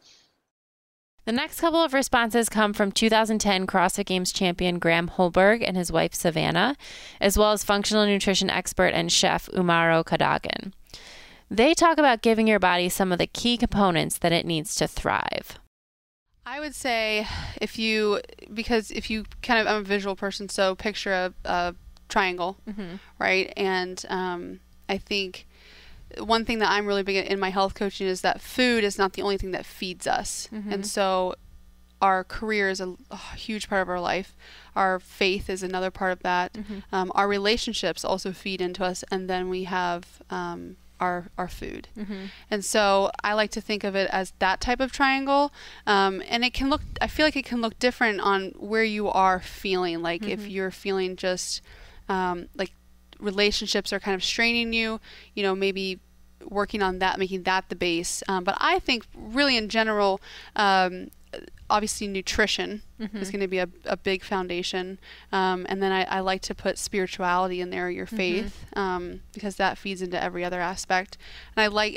The 1.25 1.31
next 1.31 1.61
couple 1.61 1.79
of 1.83 1.93
responses 1.93 2.49
come 2.49 2.73
from 2.73 2.91
2010 2.91 3.67
CrossFit 3.67 4.05
Games 4.05 4.31
champion 4.31 4.79
Graham 4.79 5.07
Holmberg 5.09 5.63
and 5.65 5.77
his 5.77 5.91
wife 5.91 6.15
Savannah, 6.15 6.75
as 7.19 7.37
well 7.37 7.51
as 7.51 7.63
functional 7.63 8.05
nutrition 8.07 8.49
expert 8.49 8.87
and 8.93 9.11
chef 9.11 9.47
Umaro 9.53 10.03
Kadagan. 10.03 10.73
They 11.49 11.73
talk 11.73 11.97
about 11.99 12.21
giving 12.21 12.47
your 12.47 12.59
body 12.59 12.89
some 12.89 13.11
of 13.11 13.19
the 13.19 13.27
key 13.27 13.57
components 13.57 14.17
that 14.19 14.31
it 14.31 14.45
needs 14.45 14.73
to 14.75 14.87
thrive. 14.87 15.59
I 16.43 16.59
would 16.59 16.73
say 16.73 17.27
if 17.61 17.77
you, 17.77 18.21
because 18.51 18.89
if 18.89 19.09
you 19.11 19.25
kind 19.43 19.59
of, 19.59 19.67
I'm 19.67 19.81
a 19.81 19.83
visual 19.83 20.15
person, 20.15 20.49
so 20.49 20.73
picture 20.73 21.13
a, 21.13 21.33
a 21.45 21.75
triangle, 22.09 22.57
Mhm. 22.67 22.99
right? 23.19 23.53
And 23.55 24.03
um, 24.09 24.59
I 24.89 24.97
think 24.97 25.45
one 26.19 26.45
thing 26.45 26.59
that 26.59 26.69
I'm 26.71 26.85
really 26.85 27.03
big 27.03 27.25
in 27.25 27.39
my 27.39 27.49
health 27.49 27.73
coaching 27.75 28.07
is 28.07 28.21
that 28.21 28.41
food 28.41 28.83
is 28.83 28.97
not 28.97 29.13
the 29.13 29.21
only 29.21 29.37
thing 29.37 29.51
that 29.51 29.65
feeds 29.65 30.07
us. 30.07 30.47
Mhm. 30.51 30.71
And 30.71 30.87
so 30.87 31.35
our 32.01 32.23
career 32.23 32.69
is 32.69 32.81
a, 32.81 32.95
a 33.11 33.17
huge 33.35 33.69
part 33.69 33.81
of 33.83 33.89
our 33.89 33.99
life. 33.99 34.35
Our 34.75 34.99
faith 34.99 35.49
is 35.49 35.61
another 35.61 35.91
part 35.91 36.11
of 36.13 36.19
that. 36.23 36.53
Mhm. 36.53 36.83
Um, 36.91 37.11
our 37.13 37.27
relationships 37.27 38.03
also 38.03 38.31
feed 38.31 38.59
into 38.61 38.83
us, 38.83 39.03
and 39.11 39.29
then 39.29 39.49
we 39.49 39.65
have 39.65 40.21
um, 40.29 40.77
our 40.99 41.29
our 41.37 41.47
food. 41.47 41.87
Mhm. 41.97 42.29
And 42.49 42.65
so 42.65 43.11
I 43.23 43.33
like 43.33 43.51
to 43.51 43.61
think 43.61 43.83
of 43.83 43.95
it 43.95 44.09
as 44.11 44.33
that 44.39 44.61
type 44.61 44.79
of 44.79 44.91
triangle. 44.91 45.51
Um, 45.87 46.21
and 46.27 46.43
it 46.43 46.53
can 46.53 46.69
look, 46.69 46.81
I 46.99 47.07
feel 47.07 47.25
like 47.25 47.35
it 47.35 47.45
can 47.45 47.61
look 47.61 47.77
different 47.79 48.19
on 48.21 48.49
where 48.57 48.83
you 48.83 49.07
are 49.09 49.39
feeling. 49.39 50.01
Like 50.01 50.23
if 50.27 50.41
Mhm. 50.41 50.51
you're 50.51 50.71
feeling 50.71 51.15
just 51.15 51.61
um, 52.09 52.49
like 52.55 52.71
relationships 53.21 53.93
are 53.93 53.99
kind 53.99 54.15
of 54.15 54.23
straining 54.23 54.73
you, 54.73 54.99
you 55.35 55.43
know, 55.43 55.55
maybe 55.55 55.99
working 56.49 56.81
on 56.81 56.99
that, 56.99 57.19
making 57.19 57.43
that 57.43 57.69
the 57.69 57.75
base. 57.75 58.23
Um, 58.27 58.43
but 58.43 58.57
I 58.59 58.79
think 58.79 59.05
really 59.15 59.55
in 59.57 59.69
general, 59.69 60.19
um, 60.55 61.09
obviously 61.69 62.07
nutrition 62.07 62.81
is 62.99 63.07
Mhm. 63.29 63.31
going 63.31 63.39
to 63.41 63.47
be 63.47 63.59
a, 63.59 63.69
a 63.85 63.95
big 63.95 64.23
foundation. 64.23 64.99
Um, 65.31 65.65
and 65.69 65.81
then 65.81 65.91
I, 65.91 66.03
I 66.03 66.19
like 66.19 66.41
to 66.43 66.55
put 66.55 66.77
spirituality 66.77 67.61
in 67.61 67.69
there, 67.69 67.89
your 67.89 68.07
Mhm. 68.07 68.17
faith, 68.17 68.65
um, 68.73 69.21
because 69.33 69.55
that 69.57 69.77
feeds 69.77 70.01
into 70.01 70.21
every 70.21 70.43
other 70.43 70.59
aspect. 70.59 71.17
And 71.55 71.63
I 71.63 71.67
like, 71.67 71.95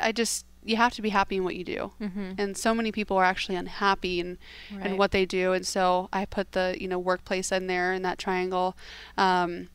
I 0.00 0.12
just, 0.12 0.44
you 0.62 0.76
have 0.76 0.92
to 0.94 1.00
be 1.02 1.08
happy 1.10 1.36
in 1.36 1.44
what 1.44 1.56
you 1.56 1.64
do. 1.64 1.92
Mhm. 2.00 2.34
And 2.38 2.58
so 2.58 2.74
many 2.74 2.92
people 2.92 3.16
are 3.16 3.24
actually 3.24 3.54
unhappy 3.56 4.20
in, 4.20 4.36
Right. 4.70 4.86
in 4.86 4.96
what 4.98 5.12
they 5.12 5.24
do. 5.24 5.52
And 5.54 5.66
so 5.66 6.08
I 6.12 6.26
put 6.26 6.52
the, 6.52 6.76
you 6.78 6.88
know, 6.88 6.98
workplace 6.98 7.50
in 7.52 7.66
there 7.68 7.94
in 7.94 8.02
that 8.02 8.18
triangle. 8.18 8.76
Um, 9.16 9.68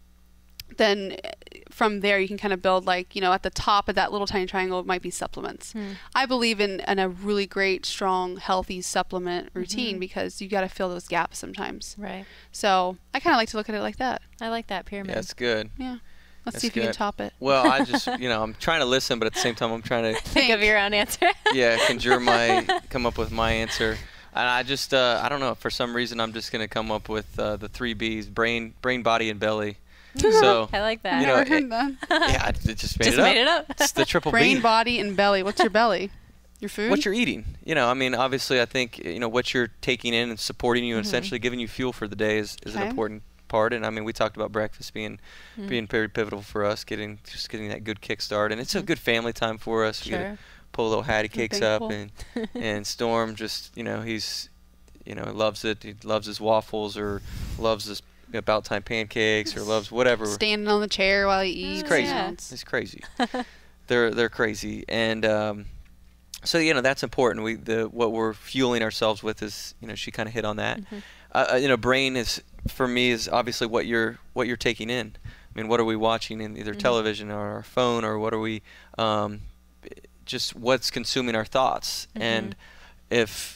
then 0.78 1.16
eh, 1.24 1.32
from 1.70 2.00
there 2.02 2.20
you 2.20 2.28
can 2.28 2.38
kind 2.38 2.54
of 2.54 2.62
build 2.62 2.86
like 2.86 3.16
you 3.16 3.22
know 3.22 3.34
at 3.34 3.44
the 3.44 3.50
top 3.50 3.88
of 3.90 3.96
that 3.96 4.12
little 4.12 4.28
tiny 4.28 4.46
triangle 4.46 4.84
might 4.84 5.02
be 5.02 5.10
supplements 5.10 5.74
Hmm. 5.74 5.92
i 6.14 6.26
believe 6.26 6.60
in, 6.60 6.80
in 6.88 7.00
a 7.00 7.08
really 7.10 7.46
great 7.46 7.86
strong 7.86 8.38
healthy 8.38 8.82
supplement 8.82 9.50
routine 9.54 9.98
Mhm. 9.98 10.00
because 10.00 10.42
you 10.42 10.48
got 10.48 10.62
to 10.62 10.70
fill 10.70 10.90
those 10.90 11.08
gaps 11.08 11.38
sometimes 11.40 11.96
Right. 11.98 12.26
so 12.52 12.98
i 13.14 13.20
kind 13.20 13.34
of 13.34 13.38
like 13.38 13.50
to 13.50 13.58
look 13.58 13.70
at 13.70 13.76
it 13.76 13.82
like 13.82 13.98
that 13.98 14.22
I 14.42 14.50
like 14.50 14.68
that 14.68 14.86
pyramid. 14.86 15.16
That's 15.16 15.34
good. 15.34 15.70
yeah 15.78 15.98
let's 16.46 16.56
That's 16.56 16.62
see 16.62 16.68
if 16.68 16.76
you 16.76 16.82
can 16.84 16.92
top 16.94 17.20
it 17.22 17.34
Well, 17.40 17.70
I 17.72 17.84
just, 17.92 18.06
you 18.20 18.30
know, 18.30 18.44
I'm 18.44 18.54
trying 18.56 18.80
to 18.82 18.86
listen, 18.86 19.18
but 19.20 19.26
at 19.28 19.34
the 19.34 19.40
same 19.40 19.56
time, 19.56 19.72
I'm 19.72 19.82
trying 19.82 20.14
to, 20.14 20.22
Think 20.30 20.52
of 20.52 20.62
your 20.62 20.78
own 20.78 20.94
answer. 20.94 21.28
yeah, 21.54 21.78
conjure 21.88 22.20
my, 22.20 22.68
come 22.90 23.06
up 23.08 23.18
with 23.18 23.32
my 23.32 23.52
answer. 23.52 23.98
And 24.34 24.48
I 24.48 24.62
just, 24.64 24.94
uh, 24.94 25.22
I 25.24 25.30
don't 25.30 25.40
know, 25.40 25.56
for 25.56 25.70
some 25.72 25.96
reason, 25.96 26.20
I'm 26.20 26.34
just 26.34 26.52
gonna 26.52 26.68
come 26.68 26.92
up 26.92 27.08
with 27.10 27.40
uh, 27.40 27.56
the 27.56 27.68
three 27.70 27.94
B's: 27.96 28.28
brain, 28.30 28.74
brain, 28.82 29.02
body, 29.02 29.30
and 29.32 29.40
belly. 29.40 29.78
So 30.20 30.70
I 30.74 30.80
like 30.82 31.04
that. 31.04 31.22
You 31.22 31.28
know, 31.28 31.36
Never 31.38 31.50
heard 31.50 31.64
it- 31.64 31.70
that. 31.70 31.92
yeah, 32.10 32.44
I 32.46 32.52
d- 32.52 32.74
just 32.74 33.00
made 33.00 33.06
Just 33.06 33.18
it 33.18 33.20
up. 33.20 33.26
Just 33.26 33.36
made 33.36 33.42
it 33.42 33.48
up. 33.48 33.66
It's 33.70 33.92
the 33.92 34.06
triple 34.14 34.32
brain 34.32 34.58
B. 34.58 34.62
body 34.62 35.00
and 35.00 35.16
belly 35.16 35.44
what's 35.44 35.60
your 35.60 35.70
belly 35.70 36.12
your 36.60 36.70
food 36.70 36.90
what 36.90 37.04
you're 37.06 37.14
eating. 37.14 37.46
You 37.66 37.76
know, 37.76 37.90
I 37.90 37.94
mean, 37.94 38.16
obviously, 38.16 38.62
I 38.62 38.66
think 38.66 39.00
you 39.04 39.20
know 39.20 39.28
what 39.30 39.54
you're 39.54 39.70
taking 39.82 40.14
in 40.14 40.30
and 40.30 40.40
supporting 40.40 40.86
you, 40.86 40.96
and 40.96 41.04
Mhm. 41.06 41.08
essentially 41.10 41.40
giving 41.40 41.60
you 41.60 41.68
fuel 41.68 41.92
for 41.94 42.08
the 42.08 42.16
day 42.16 42.38
is, 42.38 42.56
is 42.66 42.76
an 42.76 42.82
Okay. 42.82 42.90
important 42.90 43.24
part. 43.50 43.74
And 43.74 43.86
I 43.86 43.90
mean, 43.90 44.06
we 44.06 44.14
talked 44.14 44.36
about 44.38 44.52
breakfast 44.52 44.94
being 44.94 45.20
Mm. 45.60 45.68
being 45.68 45.88
very 45.88 46.08
pivotal 46.08 46.42
for 46.42 46.64
us, 46.66 46.84
getting 46.86 47.20
just 47.30 47.50
getting 47.50 47.68
that 47.70 47.84
good 47.84 48.02
kickstart, 48.02 48.52
and 48.52 48.62
it's 48.62 48.74
a 48.74 48.82
good 48.82 49.00
family 49.00 49.34
time 49.34 49.58
for 49.58 49.84
us. 49.86 50.04
We 50.06 50.12
get 50.12 50.18
to 50.18 50.24
Sure. 50.30 50.38
pull 50.72 50.90
little 50.90 51.04
Hattie 51.04 51.28
cakes 51.30 51.62
up, 51.62 51.82
thankful. 51.90 51.92
and 52.36 52.50
and 52.56 52.88
Storm 52.88 53.36
just 53.36 53.72
you 53.76 53.84
know 53.84 54.02
he's 54.02 54.50
you 55.06 55.14
know 55.14 55.26
he 55.26 55.32
loves 55.32 55.66
it. 55.66 55.84
He 55.84 55.94
loves 56.04 56.26
his 56.26 56.40
waffles 56.42 56.98
or 56.98 57.22
loves 57.60 57.86
his 57.86 58.02
about 58.38 58.66
time 58.66 58.84
pancakes 58.84 59.56
or 59.56 59.62
loves 59.62 59.92
whatever. 59.92 60.26
standing 60.26 60.68
on 60.68 60.82
the 60.82 60.88
chair 60.88 61.28
while 61.28 61.44
he 61.44 61.52
eats 61.52 61.82
It's 61.82 61.90
crazy. 61.90 62.08
Yeah. 62.12 62.30
It's 62.32 62.64
crazy. 62.64 63.02
they're 63.88 64.12
they're 64.12 64.30
crazy, 64.30 64.84
and 64.88 65.26
um, 65.26 65.66
so 66.44 66.58
you 66.58 66.74
know 66.74 66.82
that's 66.82 67.04
important. 67.04 67.44
We 67.44 67.56
the 67.56 67.84
what 67.86 68.12
we're 68.12 68.34
fueling 68.34 68.82
ourselves 68.82 69.22
with 69.24 69.42
is 69.44 69.76
you 69.80 69.88
know 69.88 69.96
she 69.96 70.12
kind 70.12 70.28
of 70.28 70.34
hit 70.34 70.46
on 70.46 70.58
that. 70.58 70.80
Mhm. 70.82 71.02
Uh, 71.34 71.48
uh, 71.54 71.56
you 71.58 71.68
know, 71.68 71.78
brain 71.78 72.16
is 72.16 72.42
for 72.68 72.88
me 72.88 73.12
is 73.12 73.28
obviously 73.28 73.68
what 73.68 73.86
you're 73.86 74.18
what 74.34 74.48
you're 74.48 74.58
taking 74.58 74.90
in. 74.90 75.16
I 75.26 75.60
mean, 75.60 75.68
what 75.68 75.80
are 75.80 75.86
we 75.86 75.96
watching 75.96 76.42
in 76.42 76.58
either 76.58 76.74
Mhm. 76.74 76.80
television 76.80 77.32
or 77.32 77.40
our 77.56 77.64
phone, 77.64 78.04
or 78.04 78.18
what 78.20 78.34
are 78.34 78.40
we 78.40 78.62
um, 78.98 79.42
just 80.26 80.56
what's 80.56 80.90
consuming 80.92 81.36
our 81.36 81.46
thoughts? 81.46 82.08
And 82.16 82.56
if 83.10 83.55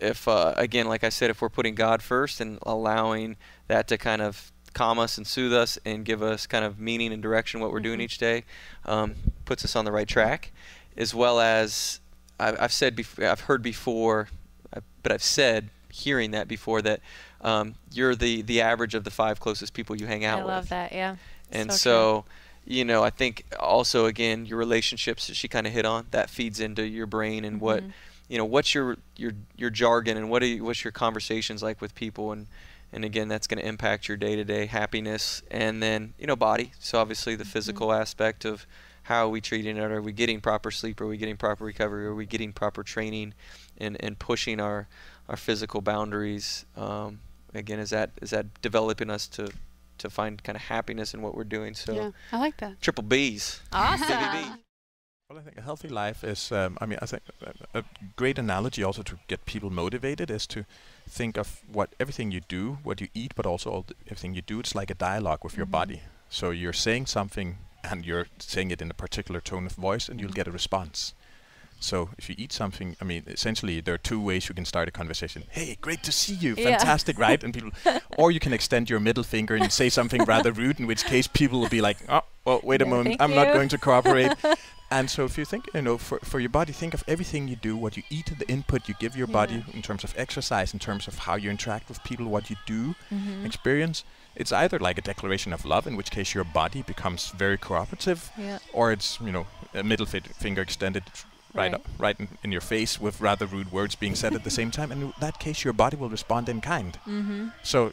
if 0.00 0.26
uh, 0.28 0.54
again, 0.56 0.86
like 0.86 1.04
I 1.04 1.08
said, 1.08 1.30
if 1.30 1.40
we're 1.42 1.48
putting 1.48 1.74
God 1.74 2.02
first 2.02 2.40
and 2.40 2.58
allowing 2.62 3.36
that 3.66 3.88
to 3.88 3.98
kind 3.98 4.22
of 4.22 4.52
calm 4.74 4.98
us 4.98 5.16
and 5.18 5.26
soothe 5.26 5.52
us 5.54 5.78
and 5.84 6.04
give 6.04 6.22
us 6.22 6.46
kind 6.46 6.64
of 6.64 6.78
meaning 6.78 7.12
and 7.12 7.22
direction 7.22 7.60
what 7.60 7.72
we're 7.72 7.80
doing 7.80 7.98
Mhm. 7.98 8.02
each 8.04 8.18
day, 8.18 8.44
um, 8.84 9.14
puts 9.44 9.64
us 9.64 9.74
on 9.74 9.84
the 9.84 9.92
right 9.92 10.06
track, 10.06 10.52
as 10.96 11.14
well 11.14 11.40
as 11.40 12.00
I've, 12.38 12.60
I've 12.60 12.72
said 12.72 12.94
before, 12.94 13.26
I've 13.26 13.40
heard 13.40 13.62
before, 13.62 14.28
uh, 14.74 14.80
but 15.02 15.10
I've 15.10 15.22
said 15.22 15.70
hearing 15.90 16.30
that 16.32 16.46
before 16.46 16.82
that 16.82 17.00
um, 17.40 17.74
you're 17.92 18.14
the 18.14 18.42
the 18.42 18.60
average 18.60 18.94
of 18.94 19.04
the 19.04 19.10
five 19.10 19.40
closest 19.40 19.72
people 19.72 19.96
you 19.96 20.06
hang 20.06 20.24
out 20.24 20.40
I 20.40 20.44
with. 20.44 20.52
I 20.52 20.56
love 20.56 20.68
that. 20.68 20.92
Yeah. 20.92 21.16
And 21.50 21.72
So 21.72 21.76
so, 21.78 22.24
you 22.66 22.84
know, 22.84 23.02
I 23.02 23.10
think 23.10 23.44
also 23.58 24.04
again 24.06 24.44
your 24.44 24.58
relationships 24.58 25.26
that 25.28 25.34
she 25.34 25.48
kind 25.48 25.66
of 25.66 25.72
hit 25.72 25.86
on 25.86 26.06
that 26.10 26.28
feeds 26.30 26.60
into 26.60 26.82
your 26.82 27.06
brain 27.06 27.44
and 27.44 27.60
what 27.60 27.82
Mhm. 27.82 27.92
You 28.28 28.38
know 28.38 28.44
what's 28.44 28.74
your 28.74 28.96
your 29.16 29.32
your 29.56 29.70
jargon 29.70 30.16
and 30.16 30.30
what 30.30 30.42
are 30.42 30.46
you, 30.46 30.64
what's 30.64 30.84
your 30.84 30.92
conversations 30.92 31.62
like 31.62 31.80
with 31.80 31.94
people? 31.94 32.32
And 32.32 32.46
and 32.92 33.04
again 33.04 33.28
that's 33.28 33.46
going 33.46 33.60
to 33.60 33.66
impact 33.66 34.08
your 34.08 34.16
day-to-day 34.16 34.66
happiness 34.66 35.42
and 35.50 35.82
then 35.82 36.14
you 36.18 36.26
know 36.26 36.36
body. 36.36 36.72
So 36.78 36.98
obviously 36.98 37.34
the 37.34 37.44
physical 37.44 37.92
aspect 37.92 38.44
of 38.44 38.66
how 39.04 39.26
are 39.26 39.30
we 39.30 39.40
treating 39.40 39.76
it 39.78 39.90
are 39.90 40.02
we 40.02 40.12
getting 40.12 40.40
proper 40.40 40.70
sleep? 40.70 41.00
Are 41.00 41.06
we 41.06 41.16
getting 41.16 41.36
proper 41.36 41.64
recovery? 41.64 42.06
Are 42.06 42.14
we 42.14 42.26
getting 42.26 42.52
proper 42.52 42.82
training 42.82 43.34
and 43.78 43.96
and 44.00 44.18
pushing 44.18 44.60
our 44.60 44.88
our 45.28 45.36
physical 45.36 45.80
boundaries? 45.80 46.66
Um, 46.76 47.20
again 47.54 47.78
is 47.78 47.90
that 47.90 48.10
is 48.20 48.30
that 48.30 48.60
developing 48.60 49.10
us 49.10 49.26
to 49.28 49.50
to 49.98 50.10
find 50.10 50.42
kind 50.44 50.54
of 50.54 50.62
happiness 50.62 51.14
in 51.14 51.22
what 51.22 51.34
we're 51.34 51.44
doing? 51.44 51.74
So 51.74 51.92
yeah 51.94 52.10
i 52.32 52.38
like 52.38 52.58
that. 52.58 52.80
triple 52.82 53.04
b's. 53.04 53.60
Awesome. 53.72 54.58
Well, 55.30 55.38
I 55.40 55.42
think 55.42 55.58
a 55.58 55.62
healthy 55.62 55.88
life 55.88 56.24
is. 56.24 56.50
Um, 56.50 56.78
I 56.80 56.86
mean, 56.86 56.98
I 57.02 57.04
think 57.04 57.22
a, 57.74 57.80
a 57.80 57.84
great 58.16 58.38
analogy 58.38 58.82
also 58.82 59.02
to 59.02 59.18
get 59.26 59.44
people 59.44 59.68
motivated 59.68 60.30
is 60.30 60.46
to 60.46 60.64
think 61.06 61.36
of 61.36 61.60
what 61.70 61.90
everything 62.00 62.30
you 62.30 62.40
do, 62.40 62.78
what 62.82 63.02
you 63.02 63.08
eat, 63.12 63.34
but 63.36 63.44
also 63.44 63.68
all 63.70 63.82
the, 63.86 63.94
everything 64.06 64.32
you 64.34 64.40
do. 64.40 64.58
It's 64.58 64.74
like 64.74 64.88
a 64.90 64.94
dialogue 64.94 65.44
with 65.44 65.54
your 65.54 65.66
Mhm. 65.66 65.70
body. 65.72 66.00
So 66.30 66.48
you're 66.48 66.72
saying 66.72 67.06
something, 67.08 67.58
and 67.84 68.06
you're 68.06 68.28
saying 68.38 68.70
it 68.70 68.80
in 68.80 68.90
a 68.90 68.94
particular 68.94 69.42
tone 69.42 69.66
of 69.66 69.72
voice, 69.72 70.08
and 70.08 70.18
you'll 70.18 70.32
get 70.32 70.48
a 70.48 70.50
response. 70.50 71.12
So 71.78 72.08
if 72.16 72.30
you 72.30 72.34
eat 72.38 72.50
something, 72.52 72.96
I 72.98 73.04
mean, 73.04 73.24
essentially 73.26 73.82
there 73.82 73.92
are 73.94 73.98
two 73.98 74.18
ways 74.22 74.48
you 74.48 74.54
can 74.54 74.64
start 74.64 74.88
a 74.88 74.90
conversation. 74.90 75.44
Hey, 75.50 75.76
great 75.78 76.02
to 76.04 76.10
see 76.12 76.32
you, 76.34 76.54
Yeah. 76.56 76.70
fantastic, 76.78 77.18
right? 77.18 77.44
And 77.44 77.52
people, 77.52 77.72
or 78.16 78.30
you 78.32 78.40
can 78.40 78.54
extend 78.54 78.88
your 78.88 78.98
middle 78.98 79.24
finger 79.24 79.56
and 79.56 79.70
say 79.70 79.90
something 79.90 80.24
rather 80.24 80.52
rude, 80.52 80.80
in 80.80 80.86
which 80.86 81.04
case 81.04 81.26
people 81.28 81.60
will 81.60 81.68
be 81.68 81.82
like, 81.82 81.98
oh, 82.08 82.22
well, 82.46 82.60
wait 82.62 82.80
a 82.80 82.86
moment, 82.86 83.16
I'm 83.20 83.34
not 83.34 83.52
going 83.52 83.68
to 83.68 83.76
cooperate. 83.78 84.32
And 84.90 85.10
so 85.10 85.24
if 85.26 85.36
you 85.36 85.44
think, 85.44 85.66
you 85.74 85.82
know, 85.82 85.98
for, 85.98 86.18
for 86.20 86.40
your 86.40 86.48
body, 86.48 86.72
think 86.72 86.94
of 86.94 87.04
everything 87.06 87.46
you 87.46 87.56
do, 87.56 87.76
what 87.76 87.96
you 87.98 88.02
eat, 88.08 88.32
the 88.38 88.48
input 88.48 88.88
you 88.88 88.94
give 88.98 89.14
your 89.16 89.26
body 89.26 89.62
in 89.74 89.82
terms 89.82 90.02
of 90.02 90.14
exercise, 90.16 90.72
in 90.72 90.78
terms 90.78 91.06
of 91.06 91.18
how 91.18 91.34
you 91.34 91.50
interact 91.50 91.88
with 91.90 92.02
people, 92.04 92.26
what 92.26 92.48
you 92.48 92.56
do, 92.64 92.94
Mhm. 93.12 93.44
experience. 93.44 94.02
It's 94.34 94.50
either 94.52 94.78
like 94.78 94.96
a 94.96 95.02
declaration 95.02 95.52
of 95.52 95.64
love, 95.66 95.86
in 95.86 95.94
which 95.96 96.10
case 96.10 96.32
your 96.34 96.44
body 96.44 96.80
becomes 96.82 97.28
very 97.36 97.58
cooperative, 97.58 98.30
Yeah. 98.38 98.58
or 98.72 98.90
it's, 98.92 99.18
you 99.20 99.30
know, 99.32 99.46
a 99.74 99.82
middle 99.82 100.06
fit 100.06 100.26
finger 100.34 100.62
extended 100.62 101.04
right, 101.52 101.72
Right. 101.72 101.74
up, 101.74 101.86
right 101.98 102.16
in, 102.18 102.28
in 102.42 102.52
your 102.52 102.60
face 102.62 102.98
with 102.98 103.20
rather 103.20 103.44
rude 103.46 103.70
words 103.70 103.94
being 103.94 104.14
said 104.14 104.32
at 104.34 104.44
the 104.44 104.50
same 104.50 104.70
time. 104.70 104.90
And 104.92 105.02
in 105.02 105.12
that 105.20 105.38
case, 105.38 105.64
your 105.64 105.74
body 105.74 105.96
will 105.96 106.08
respond 106.10 106.48
in 106.48 106.60
kind. 106.62 106.98
Mhm. 107.06 107.52
So, 107.62 107.92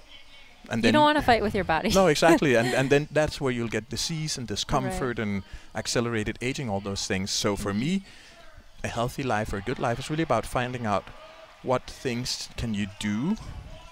and 0.69 0.83
You 0.83 0.91
don't 0.91 1.03
want 1.03 1.17
to 1.17 1.23
fight 1.23 1.41
with 1.41 1.55
your 1.55 1.63
body. 1.63 1.89
no, 1.93 2.07
exactly, 2.15 2.55
and 2.55 2.73
and 2.73 2.89
then 2.89 3.07
that's 3.11 3.39
where 3.41 3.51
you'll 3.53 3.71
get 3.77 3.89
disease 3.89 4.37
and 4.37 4.47
discomfort 4.47 5.19
and 5.19 5.43
accelerated 5.73 6.37
aging, 6.41 6.69
all 6.69 6.79
those 6.81 7.05
things. 7.07 7.31
So 7.31 7.55
for 7.55 7.73
me, 7.73 8.03
a 8.83 8.87
healthy 8.87 9.23
life 9.23 9.53
or 9.53 9.57
a 9.57 9.61
good 9.61 9.79
life 9.79 9.99
is 9.99 10.09
really 10.09 10.23
about 10.23 10.45
finding 10.45 10.85
out 10.85 11.03
what 11.63 11.83
things 12.03 12.49
can 12.57 12.73
you 12.73 12.87
do, 12.99 13.35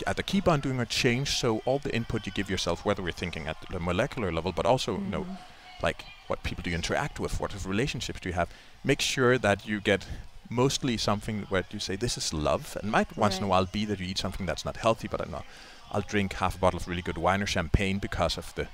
either 0.05 0.23
keep 0.23 0.47
on 0.47 0.59
doing 0.59 0.79
or 0.79 0.85
change. 0.85 1.27
So 1.37 1.61
all 1.65 1.79
the 1.79 1.93
input 1.95 2.25
you 2.25 2.31
give 2.31 2.49
yourself, 2.49 2.85
whether 2.85 3.01
we're 3.03 3.11
thinking 3.23 3.47
at 3.47 3.57
the 3.71 3.79
molecular 3.79 4.31
level, 4.31 4.51
but 4.51 4.65
also 4.65 4.91
you 4.93 5.09
know, 5.15 5.23
Mhm. 5.23 5.37
like 5.81 6.05
what 6.27 6.43
people 6.43 6.61
do 6.63 6.69
you 6.69 6.75
interact 6.75 7.19
with, 7.19 7.39
what 7.39 7.51
sort 7.51 7.59
of 7.61 7.67
relationships 7.67 8.19
do 8.19 8.29
you 8.29 8.35
have. 8.35 8.49
Make 8.83 9.01
sure 9.01 9.37
that 9.39 9.67
you 9.67 9.81
get 9.81 10.05
mostly 10.49 10.97
something 10.97 11.45
where 11.49 11.63
you 11.71 11.79
say 11.79 11.95
this 11.95 12.17
is 12.17 12.33
love, 12.33 12.77
and 12.81 12.91
might 12.91 13.17
once 13.17 13.37
in 13.39 13.43
a 13.43 13.47
while 13.47 13.65
be 13.65 13.85
that 13.85 13.99
you 13.99 14.05
eat 14.05 14.19
something 14.19 14.45
that's 14.45 14.65
not 14.65 14.77
healthy, 14.77 15.07
but 15.07 15.19
I'm 15.21 15.31
not. 15.31 15.45
I'll 15.93 16.01
drink 16.01 16.33
half 16.33 16.55
a 16.55 16.59
bottle 16.59 16.79
of 16.79 16.87
really 16.87 17.01
good 17.01 17.17
wine 17.17 17.41
or 17.43 17.45
champagne 17.45 17.99
because 17.99 18.37
of 18.37 18.53
the 18.55 18.67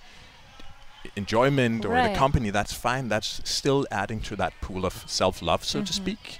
enjoyment 1.15 1.85
or 1.85 2.01
the 2.01 2.09
company. 2.09 2.49
That's 2.49 2.73
fine. 2.73 3.09
That's 3.09 3.41
still 3.43 3.85
adding 3.91 4.21
to 4.21 4.35
that 4.37 4.53
pool 4.61 4.85
of 4.85 5.03
self-love, 5.07 5.63
so 5.63 5.81
to 5.81 5.91
Mhm. 5.91 5.95
speak. 5.95 6.39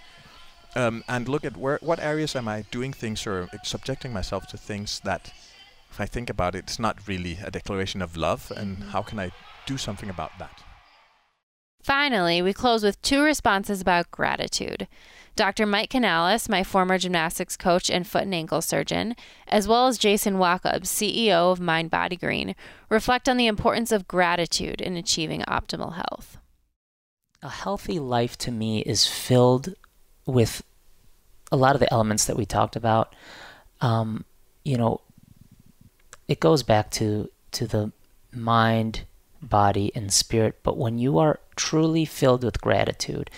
Um, 0.76 1.04
and 1.08 1.28
look 1.28 1.44
at 1.46 1.58
where, 1.58 1.80
what 1.82 2.00
areas 2.00 2.36
am 2.36 2.48
I 2.48 2.64
doing 2.72 2.94
things 2.94 3.26
or 3.28 3.50
subjecting 3.64 4.14
myself 4.14 4.48
to 4.48 4.58
things 4.58 5.00
that, 5.04 5.34
if 5.92 6.00
I 6.00 6.06
think 6.06 6.30
about 6.30 6.56
it, 6.56 6.60
it's 6.60 6.80
not 6.80 7.08
really 7.08 7.40
a 7.44 7.50
declaration 7.52 8.02
of 8.02 8.16
love, 8.16 8.52
and 8.56 8.78
Mhm. 8.78 8.90
how 8.92 9.02
can 9.02 9.20
I 9.20 9.32
do 9.66 9.78
something 9.78 10.10
about 10.10 10.38
that? 10.40 10.64
Finally, 11.82 12.42
we 12.42 12.54
close 12.54 12.84
with 12.84 13.02
two 13.02 13.24
responses 13.24 13.82
about 13.82 14.12
gratitude. 14.12 14.88
Dr. 15.36 15.66
Mike 15.66 15.90
Canales, 15.90 16.50
my 16.50 16.64
former 16.64 16.98
gymnastics 16.98 17.56
coach 17.56 17.90
and 17.90 18.06
foot 18.06 18.24
and 18.24 18.36
ankle 18.36 18.62
surgeon, 18.62 19.16
as 19.48 19.68
well 19.68 19.88
as 19.88 19.98
Jason 19.98 20.36
Wachob, 20.36 20.82
CEO 20.82 21.52
of 21.52 21.62
Mind 21.62 21.90
Body 21.90 22.18
Green, 22.18 22.56
reflect 22.90 23.30
on 23.30 23.38
the 23.38 23.48
importance 23.48 23.94
of 23.94 24.08
gratitude 24.08 24.82
in 24.82 24.98
achieving 24.98 25.42
optimal 25.44 25.94
health. 25.94 26.38
A 27.42 27.48
healthy 27.48 28.00
life 28.00 28.38
to 28.40 28.52
me 28.52 28.80
is 28.82 29.08
filled 29.08 29.76
with 30.26 30.62
a 31.54 31.56
lot 31.56 31.74
of 31.74 31.80
the 31.80 31.92
elements 31.92 32.26
that 32.26 32.36
we 32.36 32.46
talked 32.46 32.76
about. 32.76 33.16
Um, 33.80 34.26
you 34.66 34.78
know, 34.78 35.00
it 36.28 36.42
goes 36.42 36.64
back 36.64 36.92
to 36.92 37.30
to 37.54 37.66
the 37.66 37.92
mind, 38.34 39.06
body, 39.42 39.92
and 39.96 40.12
spirit. 40.12 40.60
But 40.64 40.78
when 40.78 40.98
you 40.98 41.18
are 41.18 41.40
truly 41.56 42.06
filled 42.06 42.44
with 42.44 42.62
gratitude, 42.62 43.30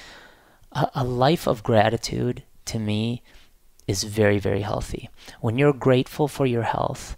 a, 0.72 0.90
a 0.96 1.04
life 1.04 1.48
of 1.48 1.64
gratitude 1.64 2.44
to 2.66 2.80
me 2.80 3.24
is 3.88 4.04
very, 4.04 4.40
very 4.40 4.62
healthy. 4.62 5.10
When 5.40 5.58
you're 5.58 5.74
grateful 5.74 6.28
for 6.28 6.46
your 6.46 6.64
health, 6.64 7.18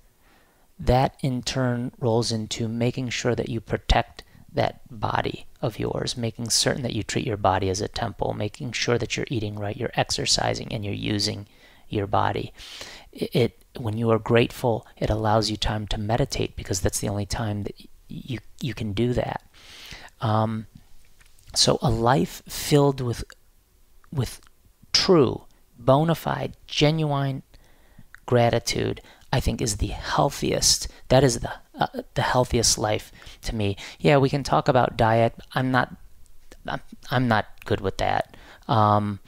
that 0.79 1.15
in 1.21 1.41
turn 1.41 1.91
rolls 1.99 2.31
into 2.31 2.67
making 2.67 3.09
sure 3.09 3.35
that 3.35 3.49
you 3.49 3.61
protect 3.61 4.23
that 4.51 4.81
body 4.89 5.45
of 5.61 5.79
yours, 5.79 6.17
making 6.17 6.49
certain 6.49 6.83
that 6.83 6.93
you 6.93 7.03
treat 7.03 7.25
your 7.25 7.37
body 7.37 7.69
as 7.69 7.81
a 7.81 7.87
temple, 7.87 8.33
making 8.33 8.71
sure 8.71 8.97
that 8.97 9.17
you're 9.17 9.25
eating 9.29 9.55
right, 9.55 9.77
you're 9.77 9.91
exercising, 9.95 10.71
and 10.71 10.85
you're 10.85 10.93
using 10.93 11.47
your 11.89 12.07
body. 12.07 12.53
It, 13.11 13.35
it 13.35 13.65
when 13.77 13.97
you 13.97 14.11
are 14.11 14.19
grateful, 14.19 14.85
it 14.97 15.09
allows 15.09 15.49
you 15.49 15.57
time 15.57 15.87
to 15.87 15.97
meditate 15.97 16.55
because 16.55 16.81
that's 16.81 16.99
the 16.99 17.09
only 17.09 17.25
time 17.25 17.63
that 17.63 17.75
you 18.07 18.39
you 18.61 18.73
can 18.73 18.93
do 18.93 19.13
that. 19.13 19.43
Um, 20.21 20.67
so 21.55 21.77
a 21.81 21.89
life 21.89 22.41
filled 22.47 23.01
with 23.01 23.23
with 24.11 24.41
true, 24.91 25.43
bona 25.77 26.15
fide, 26.15 26.55
genuine 26.67 27.43
gratitude, 28.25 29.01
I 29.31 29.39
think, 29.39 29.61
is 29.61 29.77
the 29.77 29.87
healthiest. 29.87 30.87
That 31.09 31.23
is 31.23 31.39
the 31.39 31.53
uh, 31.75 32.03
the 32.13 32.21
healthiest 32.21 32.77
life 32.77 33.11
to 33.43 33.55
me. 33.55 33.77
Yeah, 33.99 34.17
we 34.17 34.29
can 34.29 34.43
talk 34.43 34.67
about 34.67 34.97
diet. 34.97 35.33
I'm 35.53 35.71
not. 35.71 35.95
I'm 37.11 37.27
not 37.27 37.45
good 37.65 37.81
with 37.81 37.97
that. 37.97 38.37
Um, 38.69 39.19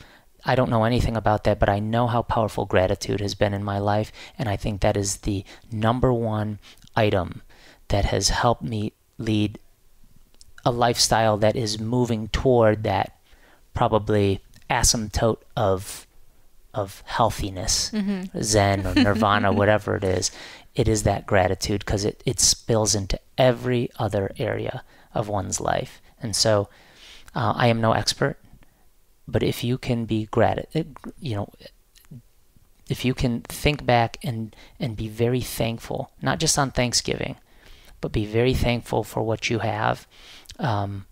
I 0.45 0.55
don't 0.55 0.69
know 0.69 0.85
anything 0.85 1.17
about 1.17 1.43
that, 1.43 1.59
but 1.59 1.67
I 1.67 1.79
know 1.79 2.07
how 2.07 2.21
powerful 2.21 2.65
gratitude 2.65 3.19
has 3.19 3.35
been 3.35 3.53
in 3.53 3.63
my 3.63 3.79
life, 3.79 4.11
and 4.38 4.47
I 4.47 4.55
think 4.55 4.81
that 4.81 4.95
is 4.95 5.17
the 5.17 5.43
number 5.71 6.13
one 6.13 6.59
item 6.95 7.41
that 7.89 8.05
has 8.05 8.29
helped 8.29 8.63
me 8.63 8.93
lead 9.17 9.59
a 10.65 10.71
lifestyle 10.71 11.37
that 11.37 11.55
is 11.55 11.79
moving 11.79 12.27
toward 12.29 12.83
that 12.83 13.15
probably 13.73 14.41
asymptote 14.69 15.41
of 15.55 16.07
of 16.73 17.01
healthiness, 17.05 17.89
Mhm. 17.91 18.43
Zen 18.43 18.85
or 18.85 18.93
Nirvana, 18.95 19.53
whatever 19.61 19.95
it 19.95 20.03
is. 20.03 20.29
It 20.75 20.89
is 20.89 21.03
that 21.03 21.25
gratitude 21.25 21.79
because 21.85 22.03
it, 22.03 22.21
it 22.25 22.41
spills 22.41 22.95
into 22.95 23.17
every 23.37 23.89
other 23.97 24.33
area 24.37 24.83
of 25.13 25.29
one's 25.29 25.61
life. 25.61 26.01
And 26.21 26.35
so 26.35 26.67
uh, 27.33 27.53
I 27.55 27.67
am 27.67 27.79
no 27.79 27.93
expert, 27.93 28.37
but 29.25 29.41
if 29.41 29.63
you 29.63 29.77
can 29.77 30.03
be 30.03 30.25
grat, 30.25 30.67
you 31.21 31.35
know, 31.37 31.49
if 32.89 33.05
you 33.05 33.13
can 33.13 33.39
think 33.41 33.85
back 33.85 34.17
and, 34.21 34.53
and 34.77 34.97
be 34.97 35.07
very 35.07 35.39
thankful, 35.41 36.11
not 36.21 36.39
just 36.39 36.59
on 36.59 36.71
Thanksgiving, 36.71 37.37
but 38.01 38.12
be 38.12 38.25
very 38.25 38.53
thankful 38.53 39.03
for 39.03 39.23
what 39.23 39.49
you 39.49 39.60
have, 39.60 40.08
um, 40.60 41.05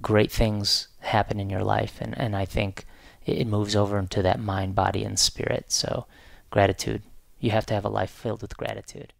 great 0.00 0.30
things 0.30 0.88
happen 1.00 1.40
in 1.40 1.50
your 1.50 1.64
life. 1.64 2.00
And, 2.00 2.16
and 2.18 2.36
I 2.36 2.44
think 2.44 2.84
it, 3.26 3.46
moves 3.46 3.76
over 3.76 3.98
into 3.98 4.22
that 4.22 4.40
mind, 4.40 4.74
body, 4.74 5.04
and 5.04 5.18
spirit. 5.18 5.70
So, 5.72 6.06
gratitude. 6.50 7.02
You 7.38 7.50
have 7.52 7.66
to 7.66 7.74
have 7.74 7.84
a 7.84 7.88
life 7.88 8.10
filled 8.10 8.42
with 8.42 8.56
gratitude. 8.56 9.12